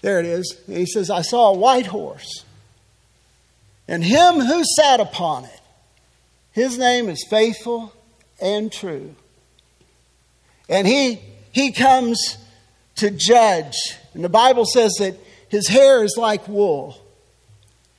There 0.00 0.18
it 0.18 0.26
is. 0.26 0.58
And 0.66 0.76
he 0.76 0.86
says, 0.86 1.08
I 1.08 1.22
saw 1.22 1.50
a 1.50 1.58
white 1.58 1.86
horse. 1.86 2.44
And 3.86 4.02
him 4.02 4.40
who 4.40 4.64
sat 4.64 5.00
upon 5.00 5.44
it, 5.44 5.60
his 6.52 6.78
name 6.78 7.08
is 7.08 7.24
faithful 7.28 7.92
and 8.40 8.72
true. 8.72 9.14
And 10.68 10.86
he, 10.86 11.20
he 11.52 11.70
comes 11.72 12.38
to 12.96 13.10
judge. 13.10 13.74
And 14.14 14.24
the 14.24 14.28
Bible 14.28 14.64
says 14.64 14.94
that 14.98 15.16
his 15.48 15.68
hair 15.68 16.02
is 16.02 16.16
like 16.16 16.48
wool. 16.48 16.98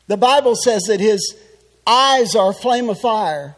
The 0.08 0.18
Bible 0.18 0.56
says 0.56 0.84
that 0.84 1.00
his 1.00 1.36
eyes 1.86 2.36
are 2.36 2.52
a 2.52 2.54
flame 2.54 2.90
of 2.90 3.00
fire. 3.00 3.56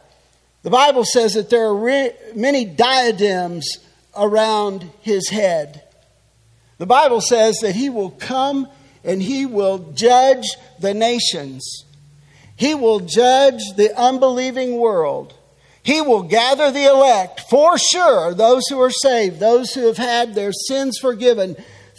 The 0.63 0.69
Bible 0.69 1.05
says 1.05 1.33
that 1.33 1.49
there 1.49 1.65
are 1.65 1.75
re- 1.75 2.13
many 2.35 2.65
diadems 2.65 3.67
around 4.15 4.89
his 5.01 5.29
head. 5.29 5.83
The 6.77 6.85
Bible 6.85 7.21
says 7.21 7.57
that 7.59 7.75
he 7.75 7.89
will 7.89 8.11
come 8.11 8.67
and 9.03 9.21
he 9.21 9.45
will 9.45 9.91
judge 9.93 10.45
the 10.79 10.93
nations. 10.93 11.85
He 12.55 12.73
will 12.73 12.99
judge 12.99 13.61
the 13.75 13.97
unbelieving 13.97 14.77
world. 14.77 15.33
He 15.83 16.01
will 16.01 16.23
gather 16.23 16.71
the 16.71 16.85
elect, 16.85 17.41
for 17.49 17.77
sure, 17.77 18.33
those 18.33 18.67
who 18.67 18.81
are 18.81 18.89
saved, 18.89 19.39
those 19.39 19.73
who 19.73 19.85
have 19.85 19.97
had 19.97 20.33
their 20.33 20.51
sins 20.51 20.97
forgiven 20.97 21.55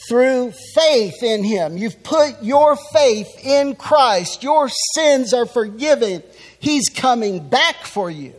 through 0.09 0.53
faith 0.75 1.23
in 1.23 1.45
Him. 1.45 1.77
You've 1.77 2.03
put 2.03 2.42
your 2.42 2.77
faith 2.92 3.29
in 3.45 3.75
Christ. 3.75 4.42
Your 4.42 4.69
sins 4.95 5.33
are 5.33 5.47
forgiven. 5.47 6.23
He's 6.59 6.88
coming 6.88 7.49
back 7.49 7.85
for 7.85 8.11
you. 8.11 8.35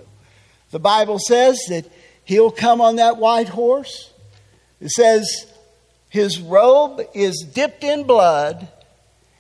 The 0.72 0.80
Bible 0.80 1.20
says 1.20 1.60
that 1.70 1.90
He'll 2.24 2.52
come 2.52 2.82
on 2.82 2.98
that 2.98 3.18
white 3.18 3.50
horse. 3.50 4.12
It 4.82 4.90
says 4.92 5.48
His 6.10 6.40
robe 6.40 7.02
is 7.14 7.46
dipped 7.54 7.84
in 7.84 8.04
blood, 8.04 8.68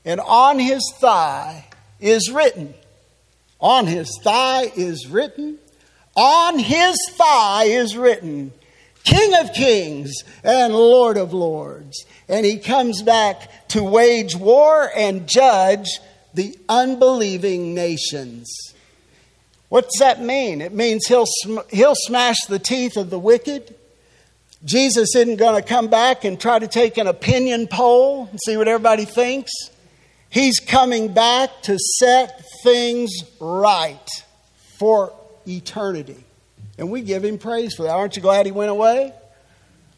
and 0.06 0.20
on 0.20 0.60
His 0.60 0.82
thigh 1.00 1.68
is 2.00 2.32
written, 2.32 2.74
on 3.60 3.88
His 3.88 4.10
thigh 4.24 4.72
is 4.76 5.08
written, 5.08 5.60
on 6.16 6.60
His 6.60 6.96
thigh 7.12 7.66
is 7.66 7.98
written, 7.98 8.54
King 9.08 9.36
of 9.36 9.54
kings 9.54 10.24
and 10.43 10.74
Lord 10.74 11.15
of 11.15 11.32
lords. 11.32 12.06
And 12.28 12.46
he 12.46 12.60
comes 12.60 13.02
back 13.02 13.70
to 13.70 13.82
wage 13.82 14.36
war 14.36 14.91
and 14.93 15.30
judge 15.30 15.88
the 16.34 16.58
unbelieving 16.67 17.74
nations. 17.74 18.54
What 19.70 19.86
does 19.86 20.00
that 20.00 20.22
mean? 20.22 20.60
It 20.60 20.74
means 20.74 21.08
he'll, 21.08 21.26
sm- 21.26 21.60
he'll 21.70 21.96
smash 21.96 22.36
the 22.50 22.60
teeth 22.60 22.98
of 22.98 23.10
the 23.10 23.17
wicked. 23.17 23.76
Jesus 24.65 25.15
isn't 25.15 25.38
going 25.38 25.62
to 25.62 25.65
come 25.65 25.88
back 25.88 26.26
and 26.26 26.38
try 26.38 26.60
to 26.60 26.67
take 26.67 26.98
an 26.98 27.08
opinion 27.08 27.67
poll 27.67 28.28
and 28.30 28.39
see 28.46 28.58
what 28.58 28.67
everybody 28.67 29.06
thinks. 29.06 29.52
He's 30.30 30.60
coming 30.60 31.13
back 31.13 31.62
to 31.63 31.78
set 31.80 32.43
things 32.62 33.12
right 33.39 34.10
for 34.78 35.13
eternity. 35.48 36.27
And 36.78 36.92
we 36.92 37.02
give 37.02 37.24
him 37.26 37.38
praise 37.38 37.76
for 37.76 37.84
that. 37.84 37.92
Aren't 37.92 38.16
you 38.16 38.22
glad 38.22 38.46
he 38.46 38.52
went 38.52 38.70
away? 38.70 39.13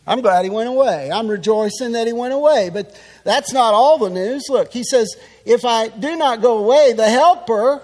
I'm 0.07 0.21
glad 0.21 0.43
he 0.43 0.49
went 0.49 0.69
away. 0.69 1.11
I'm 1.11 1.27
rejoicing 1.27 1.91
that 1.91 2.07
he 2.07 2.13
went 2.13 2.33
away. 2.33 2.69
But 2.69 2.99
that's 3.23 3.53
not 3.53 3.73
all 3.73 3.97
the 3.97 4.09
news. 4.09 4.43
Look, 4.49 4.71
he 4.71 4.83
says, 4.83 5.15
If 5.45 5.65
I 5.65 5.89
do 5.89 6.15
not 6.15 6.41
go 6.41 6.57
away, 6.57 6.93
the 6.93 7.09
Helper 7.09 7.81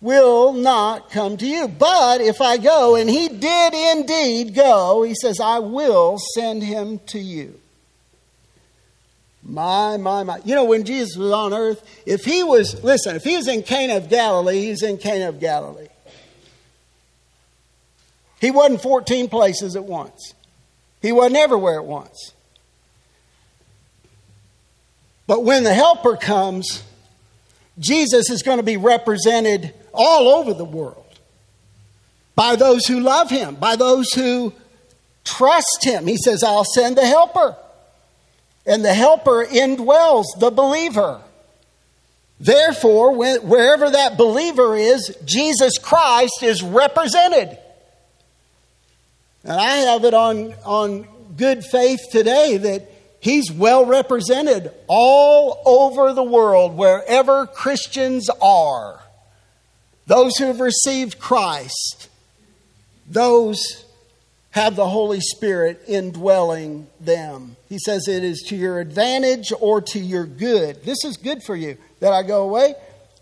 will 0.00 0.52
not 0.52 1.10
come 1.10 1.36
to 1.38 1.46
you. 1.46 1.66
But 1.66 2.20
if 2.20 2.40
I 2.40 2.58
go, 2.58 2.94
and 2.94 3.08
he 3.08 3.28
did 3.28 3.74
indeed 3.74 4.54
go, 4.54 5.02
he 5.02 5.14
says, 5.14 5.40
I 5.40 5.58
will 5.58 6.18
send 6.34 6.62
him 6.62 7.00
to 7.06 7.18
you. 7.18 7.58
My, 9.42 9.96
my, 9.96 10.22
my. 10.22 10.40
You 10.44 10.54
know, 10.54 10.64
when 10.64 10.84
Jesus 10.84 11.16
was 11.16 11.32
on 11.32 11.52
earth, 11.52 11.82
if 12.06 12.24
he 12.24 12.42
was, 12.42 12.82
listen, 12.84 13.16
if 13.16 13.24
he 13.24 13.36
was 13.36 13.48
in 13.48 13.62
Cana 13.62 13.96
of 13.96 14.08
Galilee, 14.08 14.60
he's 14.60 14.82
in 14.82 14.98
Cana 14.98 15.28
of 15.30 15.40
Galilee. 15.40 15.88
He 18.44 18.50
wasn't 18.50 18.82
14 18.82 19.28
places 19.28 19.74
at 19.74 19.84
once, 19.84 20.34
he 21.00 21.12
wasn't 21.12 21.36
everywhere 21.36 21.78
at 21.78 21.86
once. 21.86 22.32
But 25.26 25.44
when 25.44 25.64
the 25.64 25.72
Helper 25.72 26.18
comes, 26.18 26.82
Jesus 27.78 28.28
is 28.28 28.42
going 28.42 28.58
to 28.58 28.62
be 28.62 28.76
represented 28.76 29.72
all 29.94 30.28
over 30.28 30.52
the 30.52 30.66
world 30.66 31.18
by 32.34 32.56
those 32.56 32.84
who 32.84 33.00
love 33.00 33.30
him, 33.30 33.54
by 33.54 33.76
those 33.76 34.12
who 34.12 34.52
trust 35.24 35.78
him. 35.80 36.06
He 36.06 36.18
says, 36.18 36.42
I'll 36.42 36.66
send 36.66 36.98
the 36.98 37.06
Helper. 37.06 37.56
And 38.66 38.84
the 38.84 38.92
Helper 38.92 39.46
indwells 39.46 40.26
the 40.38 40.50
believer. 40.50 41.22
Therefore, 42.38 43.16
wherever 43.16 43.88
that 43.88 44.18
believer 44.18 44.76
is, 44.76 45.16
Jesus 45.24 45.78
Christ 45.78 46.42
is 46.42 46.62
represented. 46.62 47.58
And 49.44 49.52
I 49.52 49.76
have 49.76 50.04
it 50.04 50.14
on, 50.14 50.54
on 50.64 51.06
good 51.36 51.64
faith 51.64 52.00
today 52.10 52.56
that 52.56 52.90
he's 53.20 53.52
well 53.52 53.84
represented 53.84 54.72
all 54.86 55.60
over 55.66 56.14
the 56.14 56.22
world, 56.22 56.76
wherever 56.76 57.46
Christians 57.46 58.30
are. 58.40 59.00
Those 60.06 60.36
who 60.36 60.46
have 60.46 60.60
received 60.60 61.18
Christ, 61.18 62.08
those 63.08 63.84
have 64.50 64.76
the 64.76 64.88
Holy 64.88 65.20
Spirit 65.20 65.82
indwelling 65.88 66.86
them. 67.00 67.56
He 67.68 67.78
says 67.78 68.06
it 68.06 68.22
is 68.22 68.44
to 68.48 68.56
your 68.56 68.80
advantage 68.80 69.52
or 69.60 69.80
to 69.80 69.98
your 69.98 70.24
good. 70.24 70.84
This 70.84 71.04
is 71.04 71.16
good 71.16 71.42
for 71.42 71.56
you 71.56 71.76
that 72.00 72.12
I 72.12 72.22
go 72.22 72.44
away. 72.44 72.74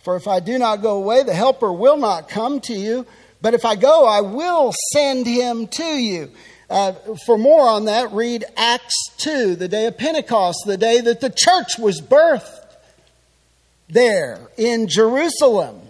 For 0.02 0.16
if 0.16 0.28
I 0.28 0.40
do 0.40 0.58
not 0.58 0.82
go 0.82 0.98
away, 0.98 1.22
the 1.22 1.34
Helper 1.34 1.72
will 1.72 1.96
not 1.96 2.28
come 2.28 2.60
to 2.62 2.74
you. 2.74 3.06
But 3.42 3.54
if 3.54 3.64
I 3.64 3.74
go, 3.74 4.06
I 4.06 4.20
will 4.20 4.72
send 4.92 5.26
him 5.26 5.66
to 5.66 5.84
you. 5.84 6.30
Uh, 6.70 6.92
for 7.26 7.36
more 7.36 7.68
on 7.68 7.84
that, 7.84 8.12
read 8.12 8.44
Acts 8.56 9.10
2, 9.18 9.56
the 9.56 9.68
day 9.68 9.86
of 9.86 9.98
Pentecost, 9.98 10.60
the 10.64 10.78
day 10.78 11.00
that 11.02 11.20
the 11.20 11.28
church 11.28 11.76
was 11.78 12.00
birthed 12.00 12.60
there 13.88 14.38
in 14.56 14.88
Jerusalem. 14.88 15.80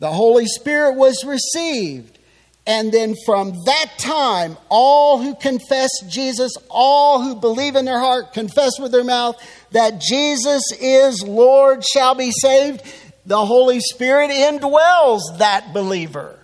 The 0.00 0.12
Holy 0.12 0.44
Spirit 0.46 0.96
was 0.96 1.24
received. 1.24 2.18
And 2.66 2.90
then 2.92 3.14
from 3.24 3.52
that 3.64 3.92
time, 3.96 4.56
all 4.68 5.22
who 5.22 5.36
confess 5.36 5.88
Jesus, 6.08 6.52
all 6.68 7.22
who 7.22 7.36
believe 7.36 7.76
in 7.76 7.84
their 7.84 8.00
heart, 8.00 8.32
confess 8.32 8.80
with 8.80 8.90
their 8.90 9.04
mouth 9.04 9.36
that 9.70 10.00
Jesus 10.00 10.62
is 10.80 11.22
Lord, 11.22 11.84
shall 11.84 12.16
be 12.16 12.32
saved. 12.32 12.82
The 13.24 13.46
Holy 13.46 13.78
Spirit 13.80 14.30
indwells 14.30 15.38
that 15.38 15.72
believer. 15.72 16.40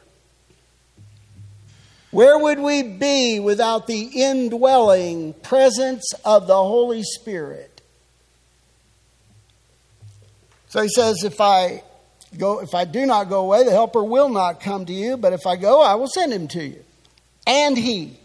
Where 2.12 2.38
would 2.38 2.60
we 2.60 2.82
be 2.82 3.40
without 3.40 3.86
the 3.86 4.02
indwelling 4.02 5.32
presence 5.32 6.04
of 6.26 6.46
the 6.46 6.54
Holy 6.54 7.02
Spirit? 7.02 7.80
So 10.68 10.82
he 10.82 10.88
says, 10.88 11.24
if 11.24 11.40
I 11.40 11.82
go 12.38 12.60
if 12.60 12.74
I 12.74 12.84
do 12.84 13.06
not 13.06 13.30
go 13.30 13.40
away, 13.40 13.64
the 13.64 13.70
helper 13.70 14.04
will 14.04 14.28
not 14.28 14.60
come 14.60 14.84
to 14.86 14.92
you, 14.92 15.16
but 15.16 15.32
if 15.32 15.46
I 15.46 15.56
go, 15.56 15.82
I 15.82 15.94
will 15.94 16.08
send 16.08 16.32
him 16.32 16.48
to 16.48 16.62
you. 16.62 16.84
And 17.46 17.76
he 17.76 18.18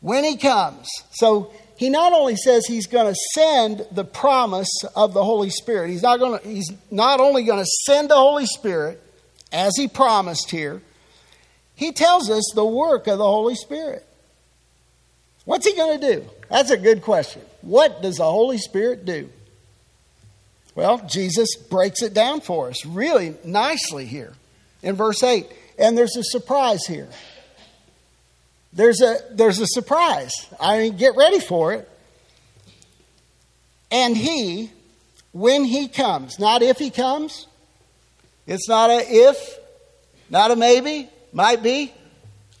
when 0.00 0.24
he 0.24 0.36
comes. 0.36 0.88
So 1.12 1.52
he 1.76 1.88
not 1.88 2.12
only 2.12 2.34
says 2.34 2.66
he's 2.66 2.86
going 2.88 3.12
to 3.12 3.20
send 3.34 3.86
the 3.92 4.04
promise 4.04 4.70
of 4.96 5.14
the 5.14 5.22
Holy 5.22 5.50
Spirit. 5.50 5.90
He's 5.90 6.02
not 6.02 6.18
going 6.18 6.40
to 6.40 6.48
he's 6.48 6.70
not 6.90 7.20
only 7.20 7.44
going 7.44 7.62
to 7.62 7.70
send 7.86 8.10
the 8.10 8.16
Holy 8.16 8.46
Spirit 8.46 9.00
as 9.52 9.72
he 9.76 9.86
promised 9.86 10.50
here, 10.50 10.82
he 11.74 11.92
tells 11.92 12.30
us 12.30 12.52
the 12.54 12.64
work 12.64 13.06
of 13.06 13.18
the 13.18 13.24
Holy 13.24 13.54
Spirit. 13.54 14.06
What's 15.44 15.66
he 15.66 15.74
going 15.74 16.00
to 16.00 16.14
do? 16.14 16.24
That's 16.48 16.70
a 16.70 16.76
good 16.76 17.02
question. 17.02 17.42
What 17.62 18.02
does 18.02 18.16
the 18.16 18.24
Holy 18.24 18.58
Spirit 18.58 19.04
do? 19.04 19.28
Well, 20.74 21.04
Jesus 21.06 21.56
breaks 21.56 22.02
it 22.02 22.14
down 22.14 22.40
for 22.40 22.68
us 22.68 22.86
really 22.86 23.34
nicely 23.44 24.06
here 24.06 24.32
in 24.82 24.94
verse 24.94 25.22
8. 25.22 25.46
And 25.78 25.98
there's 25.98 26.16
a 26.16 26.24
surprise 26.24 26.86
here. 26.86 27.08
There's 28.72 29.02
a, 29.02 29.18
there's 29.30 29.58
a 29.58 29.66
surprise. 29.66 30.32
I 30.58 30.78
mean, 30.78 30.96
get 30.96 31.16
ready 31.16 31.40
for 31.40 31.72
it. 31.72 31.88
And 33.90 34.16
he, 34.16 34.70
when 35.32 35.64
he 35.64 35.88
comes, 35.88 36.38
not 36.38 36.62
if 36.62 36.78
he 36.78 36.90
comes, 36.90 37.46
it's 38.46 38.68
not 38.68 38.88
a 38.88 39.00
if, 39.06 39.58
not 40.30 40.50
a 40.50 40.56
maybe, 40.56 41.10
might 41.32 41.62
be 41.62 41.92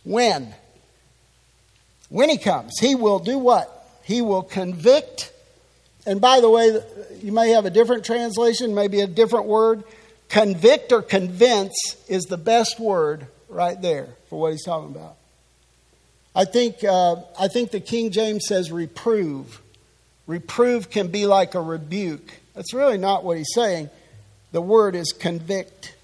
when. 0.04 0.54
When 2.08 2.28
he 2.28 2.38
comes, 2.38 2.78
he 2.78 2.94
will 2.94 3.18
do 3.18 3.38
what? 3.38 4.00
He 4.04 4.20
will 4.20 4.42
convict. 4.42 5.32
And 6.04 6.20
by 6.20 6.40
the 6.40 6.50
way, 6.50 6.78
you 7.22 7.32
may 7.32 7.50
have 7.50 7.64
a 7.64 7.70
different 7.70 8.04
translation, 8.04 8.74
maybe 8.74 9.00
a 9.00 9.06
different 9.06 9.46
word. 9.46 9.84
Convict 10.28 10.92
or 10.92 11.02
convince 11.02 11.74
is 12.08 12.24
the 12.24 12.36
best 12.36 12.80
word 12.80 13.26
right 13.48 13.80
there 13.80 14.08
for 14.28 14.40
what 14.40 14.52
he's 14.52 14.64
talking 14.64 14.94
about. 14.94 15.16
I 16.34 16.44
think, 16.44 16.82
uh, 16.82 17.16
I 17.38 17.48
think 17.48 17.70
the 17.70 17.80
King 17.80 18.10
James 18.10 18.46
says 18.46 18.72
reprove. 18.72 19.60
Reprove 20.26 20.90
can 20.90 21.08
be 21.08 21.26
like 21.26 21.54
a 21.54 21.60
rebuke. 21.60 22.32
That's 22.54 22.72
really 22.72 22.98
not 22.98 23.24
what 23.24 23.36
he's 23.36 23.52
saying. 23.54 23.90
The 24.52 24.62
word 24.62 24.94
is 24.94 25.12
convict. 25.12 25.94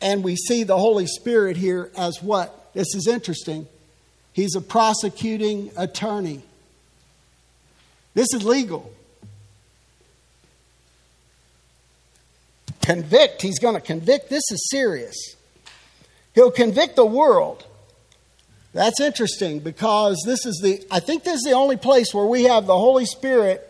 And 0.00 0.22
we 0.22 0.36
see 0.36 0.62
the 0.62 0.78
Holy 0.78 1.06
Spirit 1.06 1.56
here 1.56 1.90
as 1.96 2.22
what? 2.22 2.72
This 2.74 2.94
is 2.94 3.08
interesting. 3.08 3.66
He's 4.32 4.54
a 4.54 4.60
prosecuting 4.60 5.70
attorney. 5.76 6.42
This 8.14 8.28
is 8.32 8.44
legal. 8.44 8.92
Convict, 12.82 13.42
he's 13.42 13.58
going 13.58 13.74
to 13.74 13.80
convict. 13.80 14.30
This 14.30 14.44
is 14.50 14.68
serious. 14.70 15.16
He'll 16.34 16.50
convict 16.50 16.96
the 16.96 17.04
world. 17.04 17.66
That's 18.72 19.00
interesting 19.00 19.58
because 19.58 20.22
this 20.24 20.46
is 20.46 20.60
the, 20.62 20.86
I 20.90 21.00
think 21.00 21.24
this 21.24 21.36
is 21.36 21.42
the 21.42 21.52
only 21.52 21.76
place 21.76 22.14
where 22.14 22.26
we 22.26 22.44
have 22.44 22.66
the 22.66 22.78
Holy 22.78 23.06
Spirit 23.06 23.68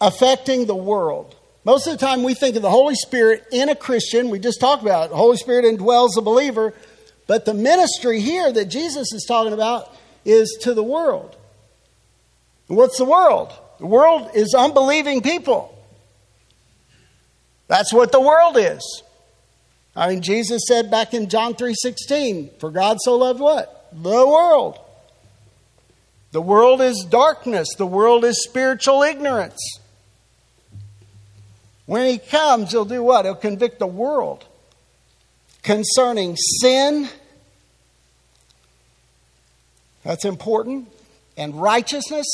affecting 0.00 0.66
the 0.66 0.74
world. 0.74 1.36
Most 1.64 1.86
of 1.86 1.92
the 1.92 1.98
time, 1.98 2.22
we 2.22 2.34
think 2.34 2.56
of 2.56 2.62
the 2.62 2.70
Holy 2.70 2.94
Spirit 2.94 3.44
in 3.52 3.68
a 3.68 3.74
Christian. 3.74 4.30
We 4.30 4.38
just 4.38 4.60
talked 4.60 4.82
about 4.82 5.06
it. 5.06 5.10
The 5.10 5.16
Holy 5.16 5.36
Spirit 5.36 5.64
indwells 5.64 6.16
a 6.16 6.22
believer. 6.22 6.72
But 7.26 7.44
the 7.44 7.54
ministry 7.54 8.20
here 8.20 8.50
that 8.50 8.66
Jesus 8.66 9.12
is 9.12 9.24
talking 9.28 9.52
about 9.52 9.94
is 10.24 10.58
to 10.62 10.74
the 10.74 10.82
world. 10.82 11.36
What's 12.66 12.98
the 12.98 13.04
world? 13.04 13.52
The 13.78 13.86
world 13.86 14.30
is 14.34 14.54
unbelieving 14.54 15.22
people. 15.22 15.76
That's 17.68 17.92
what 17.92 18.10
the 18.10 18.20
world 18.20 18.56
is. 18.56 19.02
I 19.94 20.08
mean, 20.08 20.22
Jesus 20.22 20.62
said 20.66 20.90
back 20.90 21.14
in 21.14 21.28
John 21.28 21.54
3:16, 21.54 22.50
"For 22.58 22.70
God 22.70 22.98
so 23.00 23.16
loved 23.16 23.40
what? 23.40 23.86
The 23.92 24.26
world." 24.26 24.78
The 26.32 26.40
world 26.40 26.80
is 26.80 27.04
darkness. 27.08 27.68
The 27.76 27.86
world 27.86 28.24
is 28.24 28.42
spiritual 28.42 29.02
ignorance. 29.02 29.60
When 31.90 32.08
he 32.08 32.18
comes, 32.18 32.70
he'll 32.70 32.84
do 32.84 33.02
what? 33.02 33.24
He'll 33.24 33.34
convict 33.34 33.80
the 33.80 33.86
world 33.88 34.44
concerning 35.64 36.36
sin. 36.36 37.08
That's 40.04 40.24
important. 40.24 40.86
And 41.36 41.60
righteousness. 41.60 42.28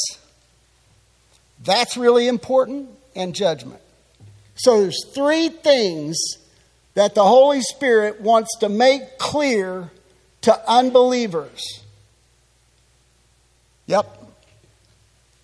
That's 1.64 1.96
really 1.96 2.28
important. 2.28 2.90
And 3.14 3.34
judgment. 3.34 3.80
So 4.56 4.82
there's 4.82 5.06
three 5.14 5.48
things 5.48 6.18
that 6.92 7.14
the 7.14 7.24
Holy 7.24 7.62
Spirit 7.62 8.20
wants 8.20 8.58
to 8.58 8.68
make 8.68 9.16
clear 9.16 9.90
to 10.42 10.70
unbelievers. 10.70 11.62
Yep. 13.86 14.22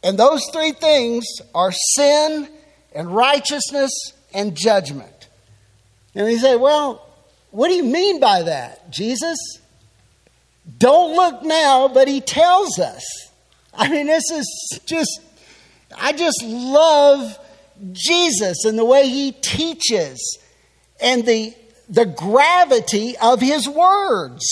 And 0.02 0.18
those 0.18 0.42
three 0.52 0.72
things 0.72 1.24
are 1.54 1.72
sin 1.72 2.50
and 2.94 3.14
righteousness 3.14 3.90
and 4.34 4.54
judgment. 4.56 5.28
And 6.14 6.28
he 6.28 6.38
said, 6.38 6.56
Well, 6.60 7.06
what 7.50 7.68
do 7.68 7.74
you 7.74 7.84
mean 7.84 8.20
by 8.20 8.42
that, 8.42 8.90
Jesus? 8.90 9.38
Don't 10.78 11.16
look 11.16 11.42
now, 11.42 11.88
but 11.88 12.08
he 12.08 12.20
tells 12.20 12.78
us. 12.78 13.02
I 13.74 13.88
mean, 13.88 14.06
this 14.06 14.30
is 14.30 14.80
just, 14.86 15.20
I 15.96 16.12
just 16.12 16.42
love 16.44 17.38
Jesus 17.92 18.64
and 18.64 18.78
the 18.78 18.84
way 18.84 19.08
he 19.08 19.32
teaches. 19.32 20.38
and 21.02 21.26
the, 21.26 21.54
the 21.88 22.06
gravity 22.06 23.16
of 23.18 23.40
his 23.40 23.68
words. 23.68 24.44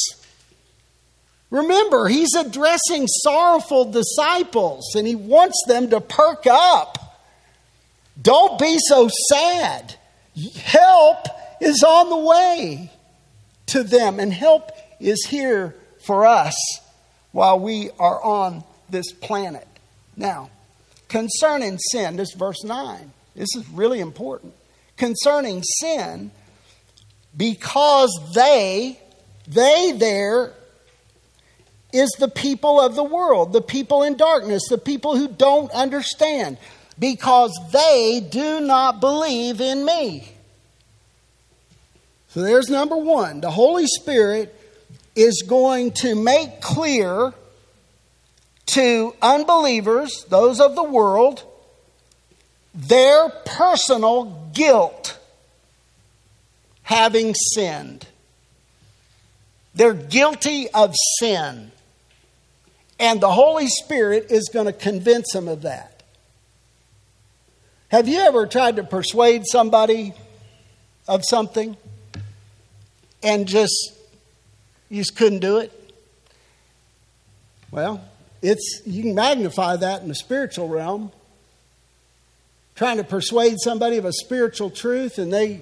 Remember, 1.50 2.08
he's 2.08 2.34
addressing 2.34 3.06
sorrowful 3.06 3.90
disciples 3.90 4.94
and 4.94 5.06
he 5.06 5.14
wants 5.14 5.62
them 5.66 5.90
to 5.90 6.00
perk 6.00 6.46
up. 6.46 7.09
Don't 8.20 8.58
be 8.58 8.76
so 8.78 9.08
sad. 9.28 9.94
Help 10.56 11.26
is 11.60 11.82
on 11.82 12.10
the 12.10 12.16
way 12.16 12.90
to 13.66 13.82
them, 13.82 14.18
and 14.18 14.32
help 14.32 14.70
is 14.98 15.26
here 15.28 15.76
for 16.04 16.26
us 16.26 16.54
while 17.32 17.58
we 17.58 17.90
are 17.98 18.22
on 18.22 18.64
this 18.88 19.12
planet. 19.12 19.66
Now, 20.16 20.50
concerning 21.08 21.78
sin, 21.78 22.16
this 22.16 22.34
verse 22.34 22.64
9, 22.64 23.12
this 23.36 23.54
is 23.56 23.68
really 23.70 24.00
important. 24.00 24.54
Concerning 24.96 25.62
sin, 25.62 26.30
because 27.36 28.10
they, 28.34 28.98
they 29.46 29.92
there 29.92 30.52
is 31.92 32.10
the 32.18 32.28
people 32.28 32.80
of 32.80 32.94
the 32.94 33.04
world, 33.04 33.52
the 33.52 33.62
people 33.62 34.02
in 34.02 34.16
darkness, 34.16 34.68
the 34.68 34.78
people 34.78 35.16
who 35.16 35.28
don't 35.28 35.70
understand, 35.72 36.58
because 37.00 37.58
they 37.72 38.24
do 38.30 38.60
not 38.60 39.00
believe 39.00 39.60
in 39.60 39.84
me. 39.84 40.28
So 42.28 42.42
there's 42.42 42.68
number 42.68 42.96
one. 42.96 43.40
The 43.40 43.50
Holy 43.50 43.86
Spirit 43.86 44.54
is 45.16 45.42
going 45.42 45.92
to 45.92 46.14
make 46.14 46.60
clear 46.60 47.32
to 48.66 49.14
unbelievers, 49.20 50.24
those 50.28 50.60
of 50.60 50.76
the 50.76 50.84
world, 50.84 51.42
their 52.72 53.30
personal 53.44 54.50
guilt 54.52 55.18
having 56.82 57.34
sinned. 57.34 58.06
They're 59.74 59.94
guilty 59.94 60.68
of 60.70 60.94
sin. 61.18 61.72
And 63.00 63.20
the 63.20 63.30
Holy 63.30 63.66
Spirit 63.66 64.26
is 64.30 64.50
going 64.52 64.66
to 64.66 64.72
convince 64.72 65.32
them 65.32 65.48
of 65.48 65.62
that. 65.62 65.89
Have 67.90 68.06
you 68.06 68.20
ever 68.20 68.46
tried 68.46 68.76
to 68.76 68.84
persuade 68.84 69.42
somebody 69.50 70.14
of 71.08 71.24
something 71.24 71.76
and 73.20 73.48
just 73.48 73.92
you 74.88 74.98
just 74.98 75.16
couldn't 75.16 75.40
do 75.40 75.58
it? 75.58 75.72
Well, 77.72 78.00
it's 78.42 78.82
you 78.86 79.02
can 79.02 79.16
magnify 79.16 79.74
that 79.74 80.02
in 80.02 80.08
the 80.08 80.14
spiritual 80.14 80.68
realm. 80.68 81.10
Trying 82.76 82.98
to 82.98 83.04
persuade 83.04 83.56
somebody 83.58 83.96
of 83.96 84.04
a 84.04 84.12
spiritual 84.12 84.70
truth 84.70 85.18
and 85.18 85.32
they 85.32 85.60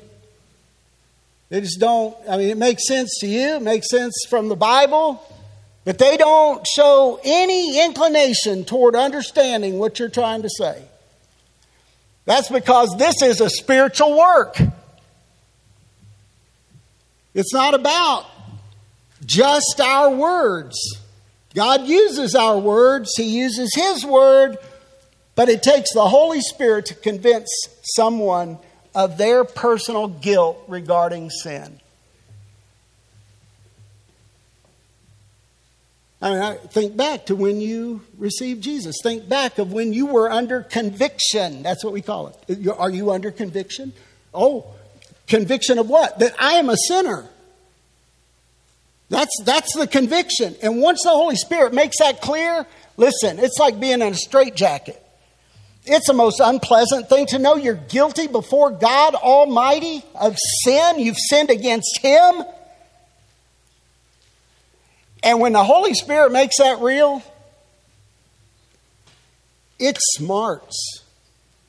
they 1.48 1.62
just 1.62 1.80
don't 1.80 2.14
I 2.28 2.36
mean 2.36 2.50
it 2.50 2.58
makes 2.58 2.86
sense 2.86 3.16
to 3.20 3.26
you, 3.26 3.54
it 3.54 3.62
makes 3.62 3.88
sense 3.88 4.12
from 4.28 4.50
the 4.50 4.56
Bible, 4.56 5.26
but 5.86 5.96
they 5.96 6.18
don't 6.18 6.66
show 6.66 7.18
any 7.24 7.82
inclination 7.82 8.66
toward 8.66 8.96
understanding 8.96 9.78
what 9.78 9.98
you're 9.98 10.10
trying 10.10 10.42
to 10.42 10.50
say. 10.50 10.84
That's 12.28 12.50
because 12.50 12.94
this 12.98 13.22
is 13.22 13.40
a 13.40 13.48
spiritual 13.48 14.14
work. 14.14 14.58
It's 17.32 17.54
not 17.54 17.72
about 17.72 18.26
just 19.24 19.80
our 19.80 20.10
words. 20.10 20.76
God 21.54 21.86
uses 21.86 22.34
our 22.34 22.58
words, 22.58 23.12
He 23.16 23.22
uses 23.38 23.74
His 23.74 24.04
word, 24.04 24.58
but 25.36 25.48
it 25.48 25.62
takes 25.62 25.94
the 25.94 26.06
Holy 26.06 26.42
Spirit 26.42 26.84
to 26.86 26.94
convince 26.94 27.48
someone 27.96 28.58
of 28.94 29.16
their 29.16 29.42
personal 29.44 30.08
guilt 30.08 30.62
regarding 30.68 31.30
sin. 31.30 31.80
I 36.20 36.31
mean, 36.31 36.40
I 36.40 36.57
think 36.57 36.96
back 36.96 37.26
to 37.26 37.37
when 37.37 37.61
you 37.61 38.02
received 38.16 38.62
Jesus. 38.62 38.96
Think 39.02 39.28
back 39.28 39.59
of 39.59 39.72
when 39.72 39.92
you 39.92 40.07
were 40.07 40.31
under 40.31 40.62
conviction. 40.62 41.62
That's 41.62 41.85
what 41.85 41.92
we 41.92 42.02
call 42.02 42.35
it. 42.48 42.68
Are 42.76 42.90
you 42.90 43.12
under 43.12 43.31
conviction? 43.31 43.92
Oh, 44.35 44.66
conviction 45.28 45.78
of 45.78 45.88
what? 45.88 46.18
That 46.18 46.35
I 46.40 46.54
am 46.54 46.68
a 46.68 46.76
sinner. 46.76 47.24
That's, 49.11 49.31
that's 49.44 49.74
the 49.76 49.87
conviction. 49.87 50.57
And 50.62 50.83
once 50.83 51.02
the 51.04 51.11
Holy 51.11 51.37
Spirit 51.37 51.72
makes 51.72 51.98
that 52.00 52.20
clear, 52.20 52.66
listen, 52.96 53.38
it's 53.38 53.59
like 53.59 53.78
being 53.78 54.02
in 54.02 54.02
a 54.02 54.14
straitjacket. 54.14 55.02
It's 55.87 56.07
the 56.07 56.12
most 56.12 56.40
unpleasant 56.40 57.09
thing 57.09 57.26
to 57.26 57.38
know 57.38 57.57
you're 57.57 57.74
guilty 57.74 58.26
before 58.26 58.70
God 58.70 59.14
Almighty 59.14 60.04
of 60.14 60.37
sin. 60.64 60.98
You've 60.98 61.16
sinned 61.16 61.48
against 61.48 62.00
Him. 62.02 62.42
And 65.22 65.40
when 65.40 65.52
the 65.52 65.64
Holy 65.64 65.94
Spirit 65.94 66.33
makes 66.33 66.59
that 66.59 66.81
real, 66.81 67.22
it 69.78 69.98
smarts. 70.00 71.02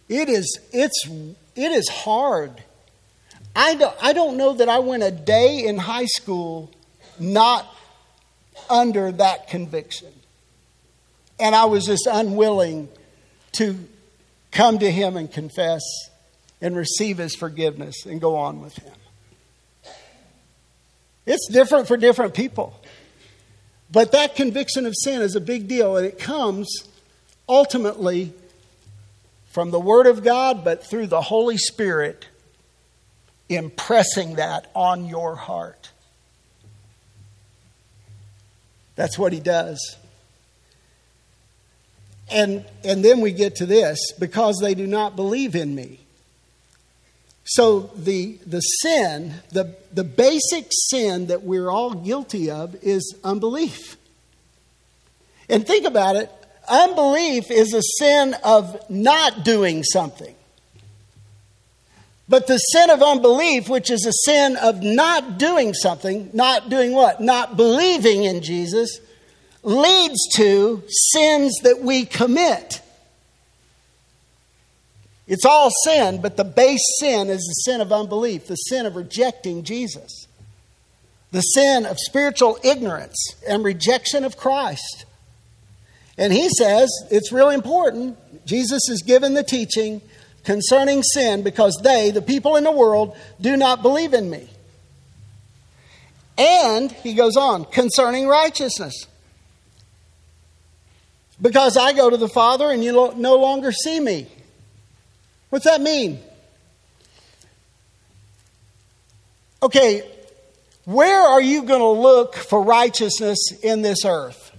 It 0.07 0.29
is, 0.29 0.59
it's, 0.71 1.07
it 1.55 1.71
is 1.71 1.87
hard. 1.89 2.63
I 3.55 3.75
don't, 3.75 3.95
I 4.01 4.13
don't 4.13 4.37
know 4.37 4.53
that 4.53 4.69
I 4.69 4.79
went 4.79 5.03
a 5.03 5.11
day 5.11 5.65
in 5.65 5.77
high 5.77 6.05
school 6.05 6.71
not 7.19 7.67
under 8.69 9.11
that 9.11 9.47
conviction. 9.47 10.13
And 11.39 11.55
I 11.55 11.65
was 11.65 11.85
just 11.85 12.07
unwilling 12.09 12.89
to 13.53 13.77
come 14.51 14.79
to 14.79 14.91
Him 14.91 15.17
and 15.17 15.31
confess 15.31 15.81
and 16.61 16.75
receive 16.75 17.17
His 17.17 17.35
forgiveness 17.35 18.05
and 18.05 18.19
go 18.19 18.35
on 18.35 18.61
with 18.61 18.77
Him. 18.77 18.93
It's 21.25 21.47
different 21.51 21.87
for 21.87 21.97
different 21.97 22.33
people. 22.33 22.78
But 23.91 24.11
that 24.11 24.35
conviction 24.35 24.85
of 24.85 24.93
sin 24.95 25.21
is 25.21 25.35
a 25.35 25.41
big 25.41 25.67
deal, 25.67 25.97
and 25.97 26.05
it 26.05 26.19
comes 26.19 26.87
ultimately 27.47 28.33
from 29.49 29.71
the 29.71 29.79
Word 29.79 30.05
of 30.05 30.23
God, 30.23 30.63
but 30.63 30.85
through 30.85 31.07
the 31.07 31.21
Holy 31.21 31.57
Spirit 31.57 32.27
impressing 33.49 34.35
that 34.35 34.69
on 34.75 35.05
your 35.05 35.35
heart. 35.35 35.89
That's 38.95 39.17
what 39.17 39.33
he 39.33 39.39
does. 39.39 39.95
And, 42.31 42.63
and 42.83 43.03
then 43.03 43.21
we 43.21 43.31
get 43.31 43.55
to 43.55 43.65
this 43.65 44.11
because 44.19 44.59
they 44.61 44.75
do 44.75 44.85
not 44.85 45.15
believe 45.15 45.55
in 45.55 45.73
me. 45.73 45.99
So 47.49 47.89
the, 47.95 48.37
the 48.45 48.59
sin, 48.59 49.33
the, 49.51 49.75
the 49.91 50.03
basic 50.03 50.67
sin 50.69 51.27
that 51.27 51.41
we're 51.41 51.71
all 51.71 51.95
guilty 51.95 52.51
of 52.51 52.75
is 52.83 53.15
unbelief. 53.23 53.97
And 55.49 55.65
think 55.65 55.87
about 55.87 56.15
it 56.15 56.31
unbelief 56.69 57.49
is 57.49 57.73
a 57.73 57.81
sin 57.81 58.35
of 58.43 58.87
not 58.87 59.43
doing 59.43 59.83
something. 59.83 60.35
But 62.27 62.45
the 62.45 62.59
sin 62.59 62.91
of 62.91 63.01
unbelief, 63.01 63.67
which 63.67 63.89
is 63.89 64.05
a 64.05 64.13
sin 64.29 64.55
of 64.57 64.83
not 64.83 65.39
doing 65.39 65.73
something, 65.73 66.29
not 66.31 66.69
doing 66.69 66.93
what? 66.93 67.19
Not 67.19 67.57
believing 67.57 68.25
in 68.25 68.43
Jesus, 68.43 69.01
leads 69.63 70.19
to 70.35 70.83
sins 70.87 71.55
that 71.63 71.79
we 71.81 72.05
commit. 72.05 72.83
It's 75.29 75.45
all 75.45 75.69
sin, 75.83 76.21
but 76.21 76.37
the 76.37 76.43
base 76.43 76.81
sin 76.99 77.29
is 77.29 77.41
the 77.41 77.71
sin 77.71 77.81
of 77.81 77.93
unbelief, 77.93 78.47
the 78.47 78.55
sin 78.55 78.87
of 78.87 78.95
rejecting 78.95 79.63
Jesus, 79.63 80.27
the 81.31 81.41
sin 81.41 81.85
of 81.85 81.99
spiritual 81.99 82.57
ignorance 82.63 83.35
and 83.47 83.63
rejection 83.63 84.25
of 84.25 84.37
Christ. 84.37 85.05
And 86.17 86.33
he 86.33 86.49
says 86.49 86.89
it's 87.11 87.31
really 87.31 87.53
important. 87.53 88.17
Jesus 88.47 88.89
is 88.89 89.03
given 89.03 89.35
the 89.35 89.43
teaching 89.43 90.01
concerning 90.43 91.03
sin 91.03 91.43
because 91.43 91.79
they, 91.83 92.09
the 92.09 92.23
people 92.23 92.55
in 92.55 92.63
the 92.63 92.71
world, 92.71 93.15
do 93.39 93.55
not 93.55 93.83
believe 93.83 94.15
in 94.15 94.31
me. 94.31 94.49
And, 96.39 96.91
he 96.91 97.13
goes 97.13 97.37
on, 97.37 97.65
concerning 97.65 98.27
righteousness. 98.27 99.05
Because 101.39 101.77
I 101.77 101.93
go 101.93 102.09
to 102.09 102.17
the 102.17 102.27
Father 102.27 102.71
and 102.71 102.83
you 102.83 103.13
no 103.15 103.35
longer 103.35 103.71
see 103.71 103.99
me. 103.99 104.27
What's 105.49 105.65
that 105.65 105.81
mean? 105.81 106.19
Okay, 109.61 110.09
where 110.85 111.21
are 111.21 111.41
you 111.41 111.63
going 111.63 111.81
to 111.81 112.01
look 112.01 112.35
for 112.35 112.63
righteousness 112.63 113.51
in 113.61 113.81
this 113.81 114.05
earth? 114.05 114.51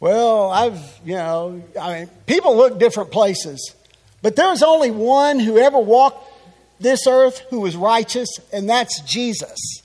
Well, 0.00 0.50
I've, 0.50 1.00
you 1.04 1.14
know, 1.14 1.62
I 1.80 2.00
mean, 2.00 2.10
people 2.26 2.56
look 2.56 2.78
different 2.78 3.10
places. 3.10 3.74
But 4.22 4.36
there's 4.36 4.62
only 4.62 4.90
one 4.90 5.38
who 5.38 5.58
ever 5.58 5.78
walked 5.78 6.32
this 6.80 7.06
earth 7.06 7.38
who 7.50 7.60
was 7.60 7.76
righteous, 7.76 8.28
and 8.52 8.68
that's 8.68 9.00
Jesus. 9.02 9.82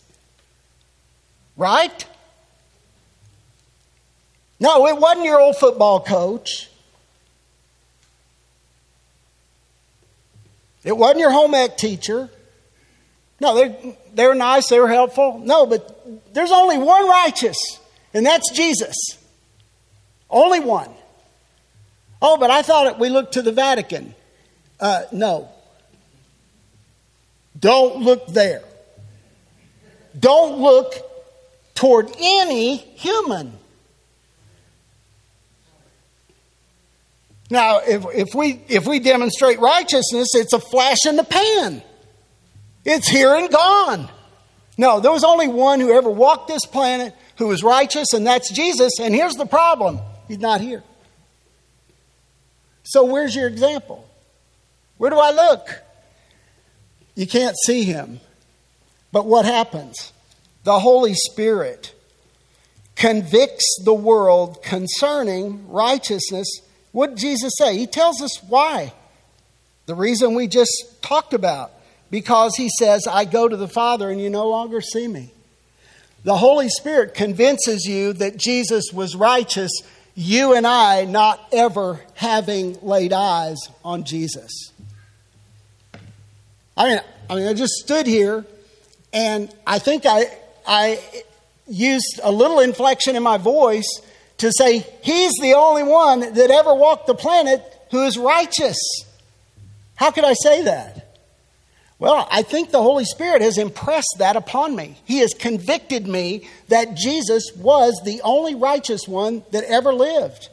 Right? 1.56 2.06
No, 4.60 4.88
it 4.88 4.98
wasn't 4.98 5.26
your 5.26 5.40
old 5.40 5.58
football 5.58 6.00
coach. 6.00 6.70
It 10.84 10.96
wasn't 10.98 11.20
your 11.20 11.32
home 11.32 11.54
ec 11.56 11.78
teacher. 11.78 12.30
No, 13.40 13.56
they're, 13.56 13.96
they're 14.14 14.36
nice, 14.36 14.70
they 14.70 14.80
were 14.80 14.88
helpful. 14.88 15.40
No, 15.40 15.66
but 15.66 16.34
there's 16.34 16.52
only 16.52 16.78
one 16.78 17.08
righteous, 17.08 17.58
and 18.14 18.26
that's 18.26 18.52
Jesus. 18.52 18.96
Only 20.30 20.60
one. 20.60 20.90
Oh, 22.22 22.38
but 22.38 22.50
I 22.50 22.62
thought 22.62 23.00
we 23.00 23.10
looked 23.10 23.34
to 23.34 23.42
the 23.42 23.52
Vatican. 23.52 24.16
Uh, 24.80 25.04
no. 25.12 25.50
Don't 27.60 27.98
look 28.04 28.28
there. 28.28 28.64
Don't 30.18 30.60
look 30.60 30.94
toward 31.76 32.10
any 32.20 32.78
human. 32.78 33.58
Now, 37.50 37.80
if, 37.80 38.06
if, 38.14 38.36
we, 38.36 38.62
if 38.68 38.88
we 38.88 39.00
demonstrate 39.00 39.60
righteousness, 39.60 40.30
it's 40.34 40.54
a 40.54 40.60
flash 40.60 41.06
in 41.06 41.16
the 41.16 41.24
pan. 41.24 41.84
It's 42.86 43.08
here 43.08 43.34
and 43.34 43.52
gone. 43.52 44.10
No, 44.78 45.00
there 45.00 45.12
was 45.12 45.24
only 45.24 45.48
one 45.48 45.80
who 45.80 45.92
ever 45.92 46.10
walked 46.10 46.48
this 46.48 46.66
planet 46.66 47.14
who 47.38 47.48
was 47.48 47.64
righteous, 47.64 48.14
and 48.14 48.26
that's 48.26 48.52
Jesus. 48.52 48.94
And 49.00 49.14
here's 49.14 49.36
the 49.36 49.46
problem 49.46 50.00
He's 50.28 50.40
not 50.40 50.62
here. 50.62 50.84
So, 52.84 53.06
where's 53.06 53.36
your 53.36 53.48
example? 53.48 54.08
Where 54.98 55.10
do 55.10 55.18
I 55.18 55.32
look? 55.32 55.84
You 57.16 57.28
can't 57.28 57.56
see 57.66 57.84
him. 57.84 58.20
But 59.12 59.26
what 59.26 59.46
happens? 59.46 60.12
The 60.64 60.80
Holy 60.80 61.14
Spirit 61.14 61.94
convicts 62.96 63.80
the 63.84 63.94
world 63.94 64.64
concerning 64.64 65.70
righteousness. 65.70 66.48
What 66.94 67.10
did 67.10 67.18
Jesus 67.18 67.54
say? 67.58 67.78
He 67.78 67.88
tells 67.88 68.22
us 68.22 68.42
why. 68.48 68.94
The 69.88 69.96
reason 69.96 70.36
we 70.36 70.48
just 70.48 71.02
talked 71.02 71.34
about. 71.34 71.72
Because 72.10 72.56
he 72.56 72.70
says, 72.80 73.08
I 73.08 73.26
go 73.26 73.50
to 73.50 73.58
the 73.58 73.68
Father 73.68 74.10
and 74.10 74.22
you 74.22 74.30
no 74.30 74.48
longer 74.48 74.80
see 74.80 75.08
me. 75.08 75.34
The 76.24 76.38
Holy 76.38 76.70
Spirit 76.70 77.16
convinces 77.16 77.86
you 77.86 78.14
that 78.14 78.38
Jesus 78.38 78.94
was 78.94 79.16
righteous, 79.16 79.72
you 80.16 80.54
and 80.54 80.66
I 80.66 81.06
not 81.06 81.46
ever 81.52 82.00
having 82.14 82.78
laid 82.82 83.12
eyes 83.12 83.58
on 83.84 84.04
Jesus. 84.06 84.72
I 86.78 86.90
mean, 86.90 87.02
I 87.30 87.36
mean, 87.36 87.48
I 87.48 87.54
just 87.54 87.74
stood 87.74 88.06
here 88.06 88.46
and 89.12 89.54
I 89.66 89.80
think 89.80 90.06
I, 90.06 90.26
I 90.66 91.00
used 91.68 92.20
a 92.24 92.32
little 92.32 92.60
inflection 92.60 93.16
in 93.16 93.24
my 93.24 93.38
voice 93.38 94.02
to 94.38 94.52
say, 94.52 94.86
He's 95.04 95.34
the 95.42 95.54
only 95.54 95.84
one 95.84 96.20
that 96.22 96.52
ever 96.52 96.74
walked 96.74 97.08
the 97.08 97.16
planet 97.16 97.62
who 97.92 98.04
is 98.04 98.18
righteous. 98.18 98.78
How 99.96 100.12
could 100.12 100.26
I 100.26 100.34
say 100.34 100.64
that? 100.64 101.04
Well, 102.00 102.28
I 102.30 102.42
think 102.42 102.72
the 102.72 102.82
Holy 102.82 103.06
Spirit 103.06 103.42
has 103.42 103.58
impressed 103.58 104.16
that 104.18 104.36
upon 104.36 104.76
me. 104.76 104.98
He 105.06 105.20
has 105.20 105.34
convicted 105.34 106.08
me 106.08 106.50
that 106.68 106.96
Jesus 106.96 107.52
was 107.56 108.02
the 108.04 108.20
only 108.24 108.56
righteous 108.56 109.08
one 109.08 109.44
that 109.52 109.64
ever 109.64 109.94
lived. 109.94 110.50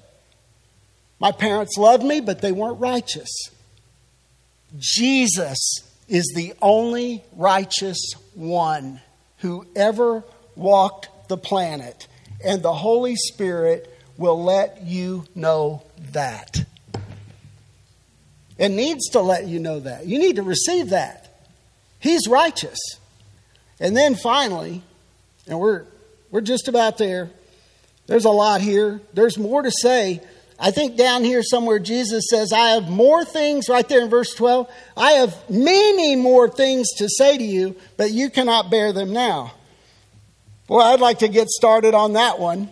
My 1.18 1.32
parents 1.32 1.76
loved 1.76 2.04
me, 2.04 2.20
but 2.20 2.40
they 2.40 2.52
weren't 2.52 2.78
righteous. 2.78 3.30
Jesus 4.78 5.58
is 6.08 6.32
the 6.34 6.54
only 6.62 7.24
righteous 7.36 8.12
one 8.34 9.00
who 9.38 9.66
ever 9.74 10.22
walked 10.54 11.08
the 11.28 11.36
planet. 11.36 12.06
And 12.44 12.62
the 12.62 12.72
Holy 12.72 13.16
Spirit 13.16 13.94
will 14.16 14.42
let 14.42 14.82
you 14.82 15.24
know 15.34 15.82
that. 16.12 16.64
It 18.58 18.68
needs 18.68 19.08
to 19.10 19.20
let 19.20 19.46
you 19.46 19.58
know 19.58 19.80
that. 19.80 20.06
You 20.06 20.18
need 20.18 20.36
to 20.36 20.42
receive 20.42 20.90
that. 20.90 21.42
He's 21.98 22.28
righteous. 22.28 22.78
And 23.80 23.96
then 23.96 24.14
finally, 24.14 24.82
and 25.46 25.58
we're, 25.58 25.84
we're 26.30 26.42
just 26.42 26.68
about 26.68 26.98
there, 26.98 27.30
there's 28.06 28.26
a 28.26 28.30
lot 28.30 28.60
here. 28.60 29.00
There's 29.14 29.38
more 29.38 29.62
to 29.62 29.70
say. 29.70 30.20
I 30.58 30.72
think 30.72 30.96
down 30.96 31.24
here 31.24 31.42
somewhere 31.42 31.78
Jesus 31.78 32.24
says, 32.28 32.52
I 32.52 32.70
have 32.70 32.90
more 32.90 33.24
things, 33.24 33.70
right 33.70 33.88
there 33.88 34.02
in 34.02 34.10
verse 34.10 34.34
12, 34.34 34.70
I 34.94 35.12
have 35.12 35.48
many 35.48 36.16
more 36.16 36.48
things 36.48 36.88
to 36.98 37.08
say 37.08 37.38
to 37.38 37.44
you, 37.44 37.76
but 37.96 38.10
you 38.10 38.28
cannot 38.28 38.70
bear 38.70 38.92
them 38.92 39.14
now. 39.14 39.52
Well, 40.70 40.86
I'd 40.86 41.00
like 41.00 41.18
to 41.18 41.28
get 41.28 41.48
started 41.48 41.94
on 41.94 42.12
that 42.12 42.38
one. 42.38 42.70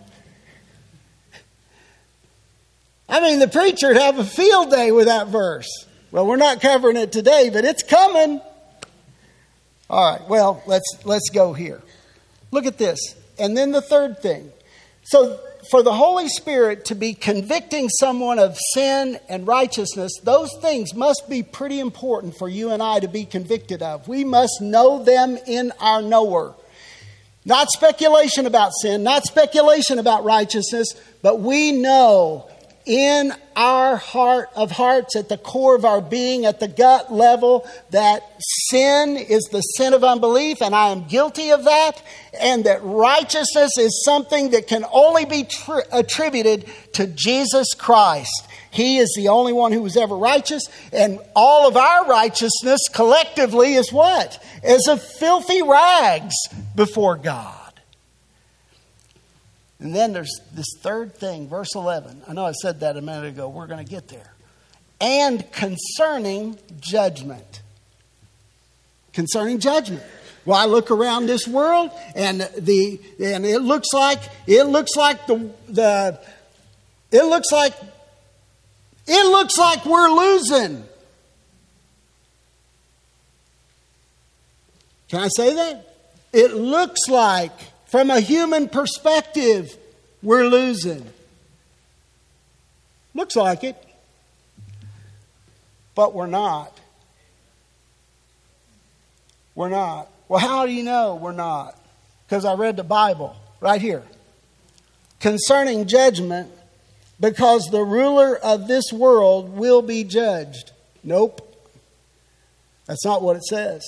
I 3.08 3.20
mean, 3.20 3.40
the 3.40 3.48
preacher 3.48 3.88
would 3.88 3.96
have 3.96 4.20
a 4.20 4.24
field 4.24 4.70
day 4.70 4.92
with 4.92 5.06
that 5.06 5.26
verse. 5.26 5.66
Well, 6.12 6.24
we're 6.24 6.36
not 6.36 6.60
covering 6.60 6.96
it 6.96 7.10
today, 7.10 7.50
but 7.52 7.64
it's 7.64 7.82
coming. 7.82 8.40
All 9.90 10.12
right, 10.12 10.28
well, 10.28 10.62
let's, 10.64 10.86
let's 11.02 11.28
go 11.30 11.54
here. 11.54 11.82
Look 12.52 12.66
at 12.66 12.78
this. 12.78 13.16
And 13.36 13.56
then 13.56 13.72
the 13.72 13.82
third 13.82 14.22
thing. 14.22 14.52
So, 15.02 15.40
for 15.68 15.82
the 15.82 15.92
Holy 15.92 16.28
Spirit 16.28 16.84
to 16.84 16.94
be 16.94 17.14
convicting 17.14 17.88
someone 17.88 18.38
of 18.38 18.56
sin 18.74 19.18
and 19.28 19.44
righteousness, 19.44 20.12
those 20.22 20.56
things 20.62 20.94
must 20.94 21.24
be 21.28 21.42
pretty 21.42 21.80
important 21.80 22.36
for 22.38 22.48
you 22.48 22.70
and 22.70 22.80
I 22.80 23.00
to 23.00 23.08
be 23.08 23.24
convicted 23.24 23.82
of. 23.82 24.06
We 24.06 24.22
must 24.22 24.60
know 24.60 25.02
them 25.02 25.36
in 25.48 25.72
our 25.80 26.00
knower. 26.00 26.54
Not 27.44 27.70
speculation 27.70 28.46
about 28.46 28.72
sin, 28.82 29.02
not 29.02 29.24
speculation 29.24 29.98
about 29.98 30.24
righteousness, 30.24 30.88
but 31.22 31.40
we 31.40 31.72
know 31.72 32.48
in 32.88 33.34
our 33.54 33.96
heart 33.96 34.48
of 34.56 34.70
hearts, 34.70 35.14
at 35.14 35.28
the 35.28 35.36
core 35.36 35.76
of 35.76 35.84
our 35.84 36.00
being, 36.00 36.46
at 36.46 36.58
the 36.58 36.68
gut 36.68 37.12
level, 37.12 37.68
that 37.90 38.22
sin 38.70 39.18
is 39.18 39.44
the 39.52 39.60
sin 39.60 39.92
of 39.92 40.02
unbelief, 40.02 40.62
and 40.62 40.74
I 40.74 40.88
am 40.88 41.04
guilty 41.04 41.50
of 41.50 41.64
that, 41.64 42.02
and 42.40 42.64
that 42.64 42.82
righteousness 42.82 43.72
is 43.78 44.02
something 44.04 44.50
that 44.50 44.68
can 44.68 44.86
only 44.90 45.26
be 45.26 45.44
tr- 45.44 45.80
attributed 45.92 46.64
to 46.94 47.06
Jesus 47.06 47.74
Christ. 47.74 48.47
He 48.70 48.98
is 48.98 49.12
the 49.16 49.28
only 49.28 49.52
one 49.52 49.72
who 49.72 49.82
was 49.82 49.96
ever 49.96 50.16
righteous, 50.16 50.62
and 50.92 51.18
all 51.34 51.68
of 51.68 51.76
our 51.76 52.06
righteousness 52.06 52.80
collectively 52.92 53.74
is 53.74 53.92
what? 53.92 54.42
As 54.62 54.86
a 54.86 54.96
filthy 54.96 55.62
rags 55.62 56.34
before 56.74 57.16
God. 57.16 57.54
And 59.80 59.94
then 59.94 60.12
there's 60.12 60.40
this 60.52 60.66
third 60.80 61.14
thing, 61.14 61.48
verse 61.48 61.74
11. 61.74 62.22
I 62.26 62.32
know 62.32 62.44
I 62.44 62.52
said 62.52 62.80
that 62.80 62.96
a 62.96 63.02
minute 63.02 63.26
ago. 63.26 63.48
We're 63.48 63.68
going 63.68 63.84
to 63.84 63.90
get 63.90 64.08
there. 64.08 64.32
And 65.00 65.50
concerning 65.52 66.58
judgment. 66.80 67.62
Concerning 69.12 69.60
judgment. 69.60 70.02
Well, 70.44 70.58
I 70.58 70.64
look 70.64 70.90
around 70.90 71.26
this 71.26 71.46
world 71.46 71.90
and 72.14 72.40
the 72.56 72.98
and 73.22 73.44
it 73.44 73.60
looks 73.60 73.88
like 73.92 74.20
it 74.46 74.64
looks 74.64 74.96
like 74.96 75.26
the 75.26 75.50
the 75.68 76.18
it 77.12 77.24
looks 77.24 77.52
like 77.52 77.74
it 79.08 79.26
looks 79.30 79.56
like 79.56 79.84
we're 79.86 80.10
losing. 80.10 80.84
Can 85.08 85.20
I 85.20 85.28
say 85.28 85.54
that? 85.54 85.96
It 86.32 86.52
looks 86.52 87.08
like 87.08 87.52
from 87.86 88.10
a 88.10 88.20
human 88.20 88.68
perspective, 88.68 89.74
we're 90.22 90.44
losing. 90.44 91.06
Looks 93.14 93.34
like 93.34 93.64
it, 93.64 93.82
but 95.94 96.14
we're 96.14 96.26
not. 96.26 96.78
We're 99.54 99.70
not. 99.70 100.10
Well, 100.28 100.38
how 100.38 100.66
do 100.66 100.72
you 100.72 100.82
know 100.82 101.16
we're 101.16 101.32
not? 101.32 101.76
Because 102.26 102.44
I 102.44 102.54
read 102.54 102.76
the 102.76 102.84
Bible 102.84 103.34
right 103.60 103.80
here. 103.80 104.04
Concerning 105.18 105.86
judgment, 105.86 106.52
because 107.20 107.68
the 107.70 107.82
ruler 107.82 108.36
of 108.36 108.68
this 108.68 108.92
world 108.92 109.56
will 109.56 109.82
be 109.82 110.04
judged. 110.04 110.72
Nope. 111.02 111.44
That's 112.86 113.04
not 113.04 113.22
what 113.22 113.36
it 113.36 113.44
says. 113.44 113.82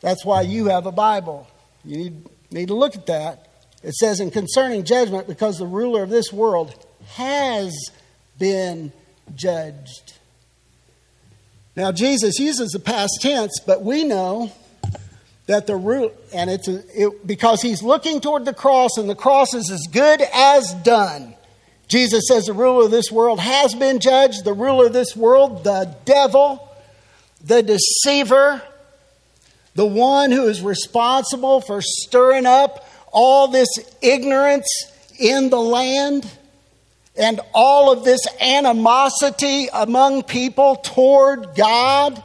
That's 0.00 0.24
why 0.24 0.42
you 0.42 0.66
have 0.66 0.86
a 0.86 0.92
Bible. 0.92 1.48
You 1.84 1.96
need 1.96 2.28
need 2.50 2.68
to 2.68 2.74
look 2.74 2.94
at 2.94 3.06
that. 3.06 3.48
It 3.82 3.94
says, 3.94 4.20
in 4.20 4.30
concerning 4.30 4.84
judgment, 4.84 5.26
because 5.26 5.58
the 5.58 5.66
ruler 5.66 6.02
of 6.02 6.08
this 6.08 6.32
world 6.32 6.74
has 7.14 7.74
been 8.38 8.92
judged. 9.34 10.14
Now, 11.76 11.92
Jesus 11.92 12.38
uses 12.38 12.70
the 12.70 12.78
past 12.78 13.18
tense, 13.20 13.60
but 13.66 13.82
we 13.82 14.04
know 14.04 14.52
that 15.46 15.66
the 15.66 15.76
root, 15.76 16.12
and 16.32 16.48
it's 16.48 16.68
a, 16.68 16.82
it, 16.94 17.26
because 17.26 17.60
he's 17.60 17.82
looking 17.82 18.20
toward 18.20 18.46
the 18.46 18.54
cross, 18.54 18.96
and 18.96 19.10
the 19.10 19.14
cross 19.14 19.52
is 19.52 19.70
as 19.70 19.86
good 19.92 20.22
as 20.32 20.72
done. 20.82 21.33
Jesus 21.88 22.24
says 22.28 22.46
the 22.46 22.52
ruler 22.52 22.86
of 22.86 22.90
this 22.90 23.10
world 23.12 23.40
has 23.40 23.74
been 23.74 24.00
judged. 24.00 24.44
The 24.44 24.54
ruler 24.54 24.86
of 24.86 24.92
this 24.92 25.14
world, 25.14 25.64
the 25.64 25.94
devil, 26.04 26.70
the 27.44 27.62
deceiver, 27.62 28.62
the 29.74 29.86
one 29.86 30.30
who 30.30 30.46
is 30.46 30.62
responsible 30.62 31.60
for 31.60 31.82
stirring 31.82 32.46
up 32.46 32.88
all 33.12 33.48
this 33.48 33.68
ignorance 34.00 34.66
in 35.18 35.50
the 35.50 35.60
land 35.60 36.30
and 37.16 37.40
all 37.52 37.92
of 37.92 38.04
this 38.04 38.20
animosity 38.40 39.68
among 39.72 40.24
people 40.24 40.76
toward 40.76 41.54
God, 41.54 42.22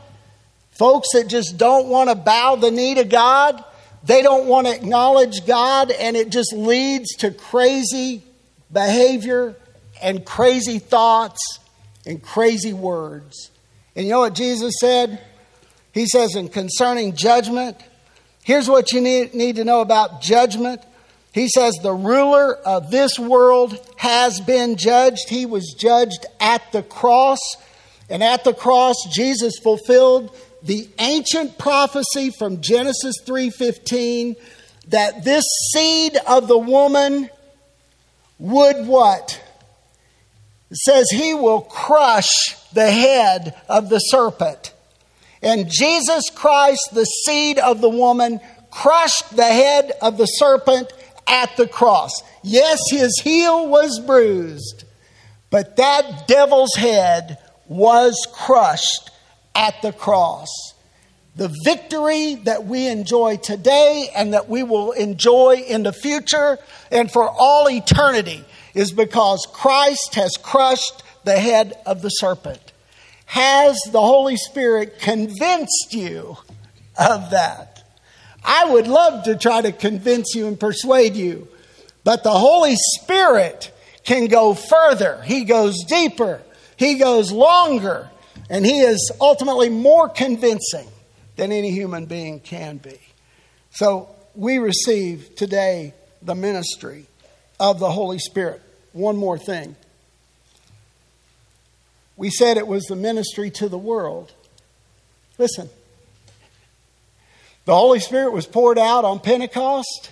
folks 0.71 1.09
that 1.13 1.27
just 1.27 1.57
don't 1.57 1.87
want 1.87 2.09
to 2.09 2.15
bow 2.15 2.55
the 2.55 2.71
knee 2.71 2.95
to 2.95 3.03
God, 3.03 3.63
they 4.03 4.21
don't 4.21 4.47
want 4.47 4.65
to 4.67 4.73
acknowledge 4.73 5.45
God, 5.45 5.91
and 5.91 6.15
it 6.15 6.29
just 6.29 6.53
leads 6.53 7.15
to 7.17 7.31
crazy 7.31 8.23
behavior 8.71 9.55
and 10.01 10.25
crazy 10.25 10.79
thoughts 10.79 11.59
and 12.05 12.21
crazy 12.21 12.73
words. 12.73 13.51
And 13.95 14.05
you 14.05 14.11
know 14.11 14.19
what 14.19 14.35
Jesus 14.35 14.73
said? 14.79 15.21
He 15.93 16.05
says, 16.05 16.35
in 16.35 16.49
concerning 16.49 17.15
judgment, 17.15 17.77
here's 18.43 18.69
what 18.69 18.91
you 18.91 19.01
need, 19.01 19.33
need 19.33 19.57
to 19.57 19.63
know 19.63 19.81
about 19.81 20.21
judgment. 20.21 20.81
He 21.33 21.47
says, 21.47 21.75
the 21.81 21.93
ruler 21.93 22.55
of 22.55 22.91
this 22.91 23.19
world 23.19 23.79
has 23.97 24.39
been 24.41 24.77
judged. 24.77 25.29
He 25.29 25.45
was 25.45 25.75
judged 25.77 26.25
at 26.39 26.71
the 26.71 26.83
cross. 26.83 27.39
And 28.09 28.23
at 28.23 28.43
the 28.43 28.53
cross, 28.53 28.95
Jesus 29.11 29.59
fulfilled 29.59 30.35
the 30.63 30.89
ancient 30.99 31.57
prophecy 31.57 32.31
from 32.31 32.61
Genesis 32.61 33.15
3:15 33.25 34.35
that 34.87 35.23
this 35.23 35.45
seed 35.71 36.17
of 36.27 36.47
the 36.47 36.57
woman 36.57 37.29
would 38.39 38.87
what? 38.87 39.41
It 40.71 40.77
says 40.77 41.09
he 41.09 41.33
will 41.33 41.61
crush 41.61 42.55
the 42.73 42.91
head 42.91 43.55
of 43.67 43.89
the 43.89 43.99
serpent. 43.99 44.73
And 45.41 45.69
Jesus 45.69 46.29
Christ, 46.29 46.89
the 46.93 47.05
seed 47.05 47.59
of 47.59 47.81
the 47.81 47.89
woman, 47.89 48.39
crushed 48.71 49.35
the 49.35 49.43
head 49.43 49.91
of 50.01 50.17
the 50.17 50.25
serpent 50.25 50.91
at 51.27 51.55
the 51.57 51.67
cross. 51.67 52.11
Yes, 52.43 52.79
his 52.89 53.19
heel 53.23 53.67
was 53.67 53.99
bruised, 53.99 54.83
but 55.49 55.75
that 55.77 56.27
devil's 56.27 56.75
head 56.75 57.37
was 57.67 58.27
crushed 58.33 59.11
at 59.55 59.81
the 59.81 59.91
cross. 59.93 60.49
The 61.35 61.55
victory 61.63 62.35
that 62.45 62.65
we 62.65 62.87
enjoy 62.87 63.37
today 63.37 64.09
and 64.15 64.33
that 64.33 64.49
we 64.49 64.63
will 64.63 64.91
enjoy 64.91 65.63
in 65.67 65.83
the 65.83 65.93
future 65.93 66.57
and 66.91 67.11
for 67.11 67.29
all 67.29 67.69
eternity 67.69 68.43
is 68.73 68.91
because 68.91 69.47
Christ 69.53 70.15
has 70.15 70.35
crushed 70.41 71.03
the 71.23 71.39
head 71.39 71.77
of 71.85 72.01
the 72.01 72.09
serpent. 72.09 72.73
Has 73.25 73.79
the 73.91 74.01
Holy 74.01 74.37
Spirit 74.37 74.99
convinced 74.99 75.93
you 75.93 76.37
of 76.97 77.29
that? 77.31 77.83
I 78.43 78.71
would 78.71 78.87
love 78.87 79.25
to 79.25 79.35
try 79.35 79.61
to 79.61 79.71
convince 79.71 80.33
you 80.33 80.47
and 80.47 80.59
persuade 80.59 81.15
you, 81.15 81.47
but 82.03 82.23
the 82.23 82.31
Holy 82.31 82.75
Spirit 82.75 83.71
can 84.03 84.27
go 84.27 84.53
further. 84.53 85.21
He 85.23 85.43
goes 85.43 85.83
deeper, 85.83 86.41
He 86.75 86.95
goes 86.95 87.31
longer, 87.31 88.09
and 88.49 88.65
He 88.65 88.79
is 88.79 89.11
ultimately 89.21 89.69
more 89.69 90.09
convincing 90.09 90.87
than 91.39 91.51
any 91.51 91.71
human 91.71 92.05
being 92.05 92.39
can 92.39 92.77
be. 92.77 92.99
So 93.71 94.15
we 94.35 94.57
receive 94.57 95.35
today 95.35 95.93
the 96.21 96.35
ministry 96.35 97.05
of 97.59 97.79
the 97.79 97.91
Holy 97.91 98.19
Spirit. 98.19 98.61
One 98.91 99.15
more 99.17 99.37
thing. 99.37 99.75
We 102.17 102.29
said 102.29 102.57
it 102.57 102.67
was 102.67 102.83
the 102.85 102.95
ministry 102.95 103.49
to 103.51 103.69
the 103.69 103.77
world. 103.77 104.33
Listen, 105.37 105.69
the 107.63 107.75
Holy 107.75 107.99
Spirit 107.99 108.33
was 108.33 108.45
poured 108.45 108.77
out 108.77 109.05
on 109.05 109.19
Pentecost, 109.21 110.11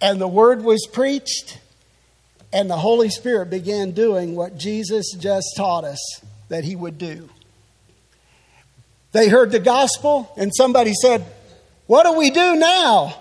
and 0.00 0.18
the 0.18 0.28
word 0.28 0.62
was 0.62 0.86
preached, 0.90 1.58
and 2.52 2.70
the 2.70 2.78
Holy 2.78 3.10
Spirit 3.10 3.50
began 3.50 3.90
doing 3.90 4.34
what 4.34 4.56
Jesus 4.56 5.12
just 5.18 5.48
taught 5.56 5.84
us 5.84 6.00
that 6.48 6.64
he 6.64 6.74
would 6.74 6.96
do. 6.96 7.28
They 9.12 9.28
heard 9.28 9.50
the 9.50 9.60
gospel, 9.60 10.32
and 10.36 10.52
somebody 10.54 10.92
said, 10.92 11.24
What 11.86 12.04
do 12.04 12.12
we 12.18 12.30
do 12.30 12.56
now? 12.56 13.14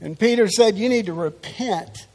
And 0.00 0.18
Peter 0.18 0.48
said, 0.48 0.76
You 0.76 0.88
need 0.88 1.06
to 1.06 1.12
repent. 1.12 2.06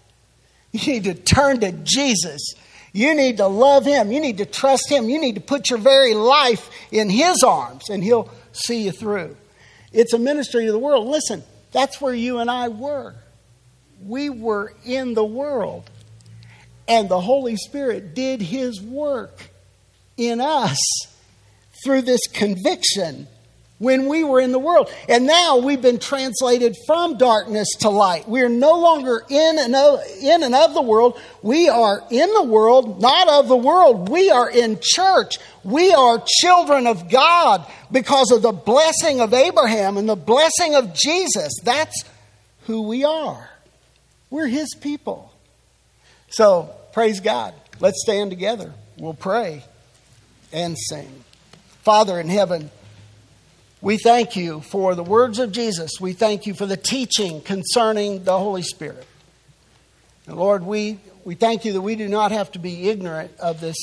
You 0.72 0.94
need 0.94 1.04
to 1.06 1.14
turn 1.14 1.62
to 1.62 1.72
Jesus 1.72 2.56
you 2.96 3.14
need 3.14 3.38
to 3.38 3.48
love 3.48 3.86
Him. 3.86 4.10
You 4.14 4.22
need 4.22 4.38
to 4.38 4.46
trust 4.46 4.90
Him. 4.90 5.10
You 5.10 5.20
need 5.20 5.36
to 5.36 5.42
put 5.42 5.70
your 5.70 5.80
very 5.80 6.14
life 6.14 6.70
in 6.94 7.10
His 7.10 7.44
arms, 7.44 7.90
and 7.90 8.02
He'll 8.02 8.30
see 8.54 8.84
you 8.84 8.94
through. 8.94 9.36
It's 9.92 10.14
a 10.14 10.18
ministry 10.18 10.66
to 10.66 10.72
the 10.72 10.80
world. 10.80 11.06
Listen, 11.06 11.44
that's 11.74 12.00
where 12.00 12.14
you 12.14 12.40
and 12.40 12.50
I 12.50 12.70
were. 12.70 13.14
We 14.02 14.30
were 14.30 14.74
in 14.86 15.14
the 15.14 15.26
world, 15.26 15.90
and 16.88 17.10
the 17.10 17.20
Holy 17.20 17.58
Spirit 17.58 18.16
did 18.16 18.42
His 18.42 18.82
work 18.82 19.42
in 20.16 20.40
us 20.40 20.80
through 21.86 22.02
this 22.02 22.28
conviction 22.28 23.28
when 23.78 24.08
we 24.08 24.24
were 24.24 24.40
in 24.40 24.52
the 24.52 24.60
world. 24.60 24.90
And 25.08 25.28
now 25.28 25.58
we've 25.58 25.82
been 25.82 26.00
translated 26.00 26.76
from 26.88 27.18
darkness 27.18 27.68
to 27.82 27.90
light. 27.90 28.28
We're 28.28 28.50
no 28.50 28.80
longer 28.80 29.22
in 29.30 29.60
and, 29.60 29.76
of, 29.76 30.00
in 30.22 30.44
and 30.44 30.56
of 30.56 30.74
the 30.74 30.82
world. 30.82 31.20
We 31.42 31.70
are 31.70 32.02
in 32.10 32.34
the 32.34 32.44
world, 32.44 33.00
not 33.00 33.28
of 33.28 33.48
the 33.48 33.56
world. 33.56 34.10
We 34.10 34.32
are 34.32 34.50
in 34.50 34.80
church. 34.82 35.38
We 35.64 35.94
are 35.94 36.24
children 36.42 36.88
of 36.88 37.10
God 37.10 37.66
because 37.92 38.32
of 38.32 38.42
the 38.42 38.52
blessing 38.52 39.22
of 39.22 39.34
Abraham 39.34 39.98
and 39.98 40.10
the 40.10 40.16
blessing 40.16 40.74
of 40.74 40.94
Jesus. 40.96 41.54
That's 41.64 42.04
who 42.62 42.88
we 42.88 43.04
are. 43.04 43.50
We're 44.30 44.48
his 44.48 44.74
people. 44.74 45.32
So, 46.30 46.72
praise 46.94 47.20
God. 47.20 47.54
Let's 47.80 48.02
stand 48.02 48.32
together. 48.32 48.74
We'll 48.98 49.14
pray 49.14 49.64
and 50.52 50.78
sing. 50.78 51.24
Father 51.86 52.20
in 52.20 52.30
heaven, 52.30 52.72
we 53.80 53.98
thank 54.00 54.36
you 54.36 54.62
for 54.62 54.96
the 54.96 55.04
words 55.04 55.38
of 55.38 55.52
Jesus. 55.52 55.92
We 56.02 56.14
thank 56.14 56.48
you 56.48 56.56
for 56.56 56.66
the 56.66 56.76
teaching 56.76 57.42
concerning 57.42 58.24
the 58.24 58.40
Holy 58.40 58.64
Spirit. 58.64 59.06
And 60.26 60.36
Lord, 60.36 60.64
we, 60.64 61.00
we 61.26 61.36
thank 61.36 61.64
you 61.64 61.74
that 61.74 61.82
we 61.82 61.96
do 61.96 62.08
not 62.08 62.32
have 62.32 62.52
to 62.54 62.60
be 62.60 62.90
ignorant 62.90 63.38
of 63.40 63.62
this 63.62 63.78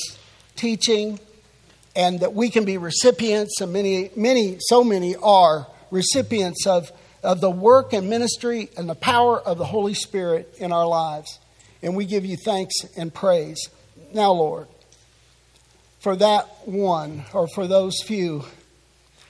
teaching 0.57 1.17
and 1.95 2.19
that 2.19 2.33
we 2.33 2.49
can 2.49 2.65
be 2.65 2.77
recipients, 2.77 3.61
and 3.61 3.71
many, 3.71 4.09
many, 4.17 4.57
so 4.59 4.83
many 4.83 5.15
are 5.15 5.65
recipients 5.89 6.67
of, 6.67 6.91
of 7.23 7.39
the 7.39 7.49
work 7.49 7.93
and 7.93 8.09
ministry 8.09 8.69
and 8.75 8.89
the 8.89 8.95
power 8.95 9.39
of 9.39 9.57
the 9.57 9.65
Holy 9.65 9.93
Spirit 9.93 10.53
in 10.57 10.73
our 10.73 10.85
lives. 10.85 11.39
And 11.81 11.95
we 11.95 12.03
give 12.03 12.25
you 12.25 12.35
thanks 12.35 12.73
and 12.97 13.13
praise. 13.13 13.69
Now, 14.13 14.33
Lord, 14.33 14.67
for 16.03 16.17
that 16.17 16.67
one 16.67 17.23
or 17.33 17.47
for 17.47 17.65
those 17.65 17.95
few 18.03 18.43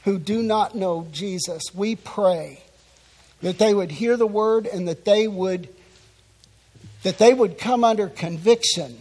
who 0.05 0.17
do 0.17 0.41
not 0.41 0.73
know 0.73 1.07
Jesus, 1.11 1.61
we 1.73 1.95
pray 1.95 2.63
that 3.43 3.59
they 3.59 3.75
would 3.75 3.91
hear 3.91 4.17
the 4.17 4.25
word 4.25 4.65
and 4.65 4.87
that 4.87 5.05
they 5.05 5.27
would 5.27 5.69
that 7.03 7.19
they 7.19 7.33
would 7.33 7.57
come 7.57 7.83
under 7.83 8.07
conviction 8.07 8.97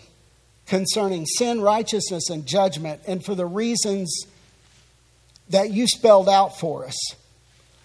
concerning 0.67 1.25
sin, 1.25 1.61
righteousness, 1.61 2.29
and 2.31 2.45
judgment, 2.47 3.01
and 3.07 3.25
for 3.25 3.35
the 3.35 3.47
reasons 3.47 4.27
that 5.51 5.71
you 5.71 5.87
spelled 5.87 6.29
out 6.29 6.59
for 6.59 6.85
us. 6.85 7.15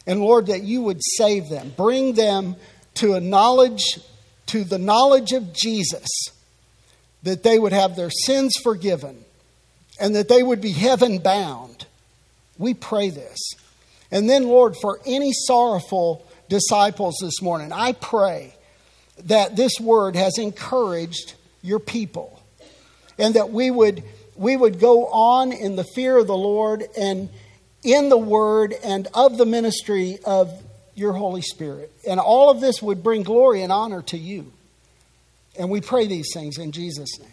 And 0.08 0.20
Lord, 0.20 0.48
that 0.48 0.64
you 0.64 0.82
would 0.82 1.02
save 1.04 1.50
them, 1.50 1.72
bring 1.78 2.14
them 2.14 2.56
to 2.96 3.14
a 3.14 3.20
knowledge, 3.20 4.00
to 4.48 4.64
the 4.64 4.80
knowledge 4.80 5.34
of 5.34 5.54
Jesus, 5.54 6.08
that 7.22 7.44
they 7.44 7.60
would 7.60 7.74
have 7.74 7.96
their 7.96 8.10
sins 8.10 8.56
forgiven, 8.58 9.24
and 10.00 10.16
that 10.16 10.30
they 10.30 10.44
would 10.44 10.62
be 10.62 10.72
heaven 10.72 11.20
bound 11.20 11.78
we 12.58 12.74
pray 12.74 13.10
this. 13.10 13.40
And 14.12 14.30
then, 14.30 14.46
Lord, 14.46 14.76
for 14.82 15.00
any 15.06 15.32
sorrowful 15.34 16.26
disciples 16.50 17.18
this 17.22 17.42
morning, 17.42 17.72
I 17.72 17.92
pray 17.94 18.56
that 19.26 19.56
this 19.56 19.80
word 19.80 20.16
has 20.16 20.38
encouraged 20.38 21.34
your 21.62 21.80
people 21.80 22.42
and 23.18 23.34
that 23.36 23.52
we 23.52 23.70
would, 23.72 24.04
we 24.36 24.56
would 24.56 24.80
go 24.80 25.08
on 25.08 25.52
in 25.52 25.76
the 25.76 25.84
fear 25.84 26.18
of 26.18 26.28
the 26.28 26.38
Lord 26.38 26.84
and 26.98 27.30
in 27.84 28.10
the 28.10 28.18
word 28.18 28.74
and 28.84 29.08
of 29.14 29.38
the 29.38 29.46
ministry 29.46 30.20
of 30.26 30.52
your 30.96 31.14
Holy 31.14 31.42
Spirit. 31.42 31.92
And 32.08 32.20
all 32.20 32.50
of 32.50 32.62
this 32.62 32.82
would 32.82 33.04
bring 33.04 33.24
glory 33.24 33.62
and 33.62 33.72
honor 33.72 34.02
to 34.04 34.18
you. 34.18 34.52
And 35.60 35.70
we 35.70 35.82
pray 35.82 36.08
these 36.08 36.32
things 36.34 36.58
in 36.58 36.72
Jesus' 36.72 37.20
name. 37.20 37.30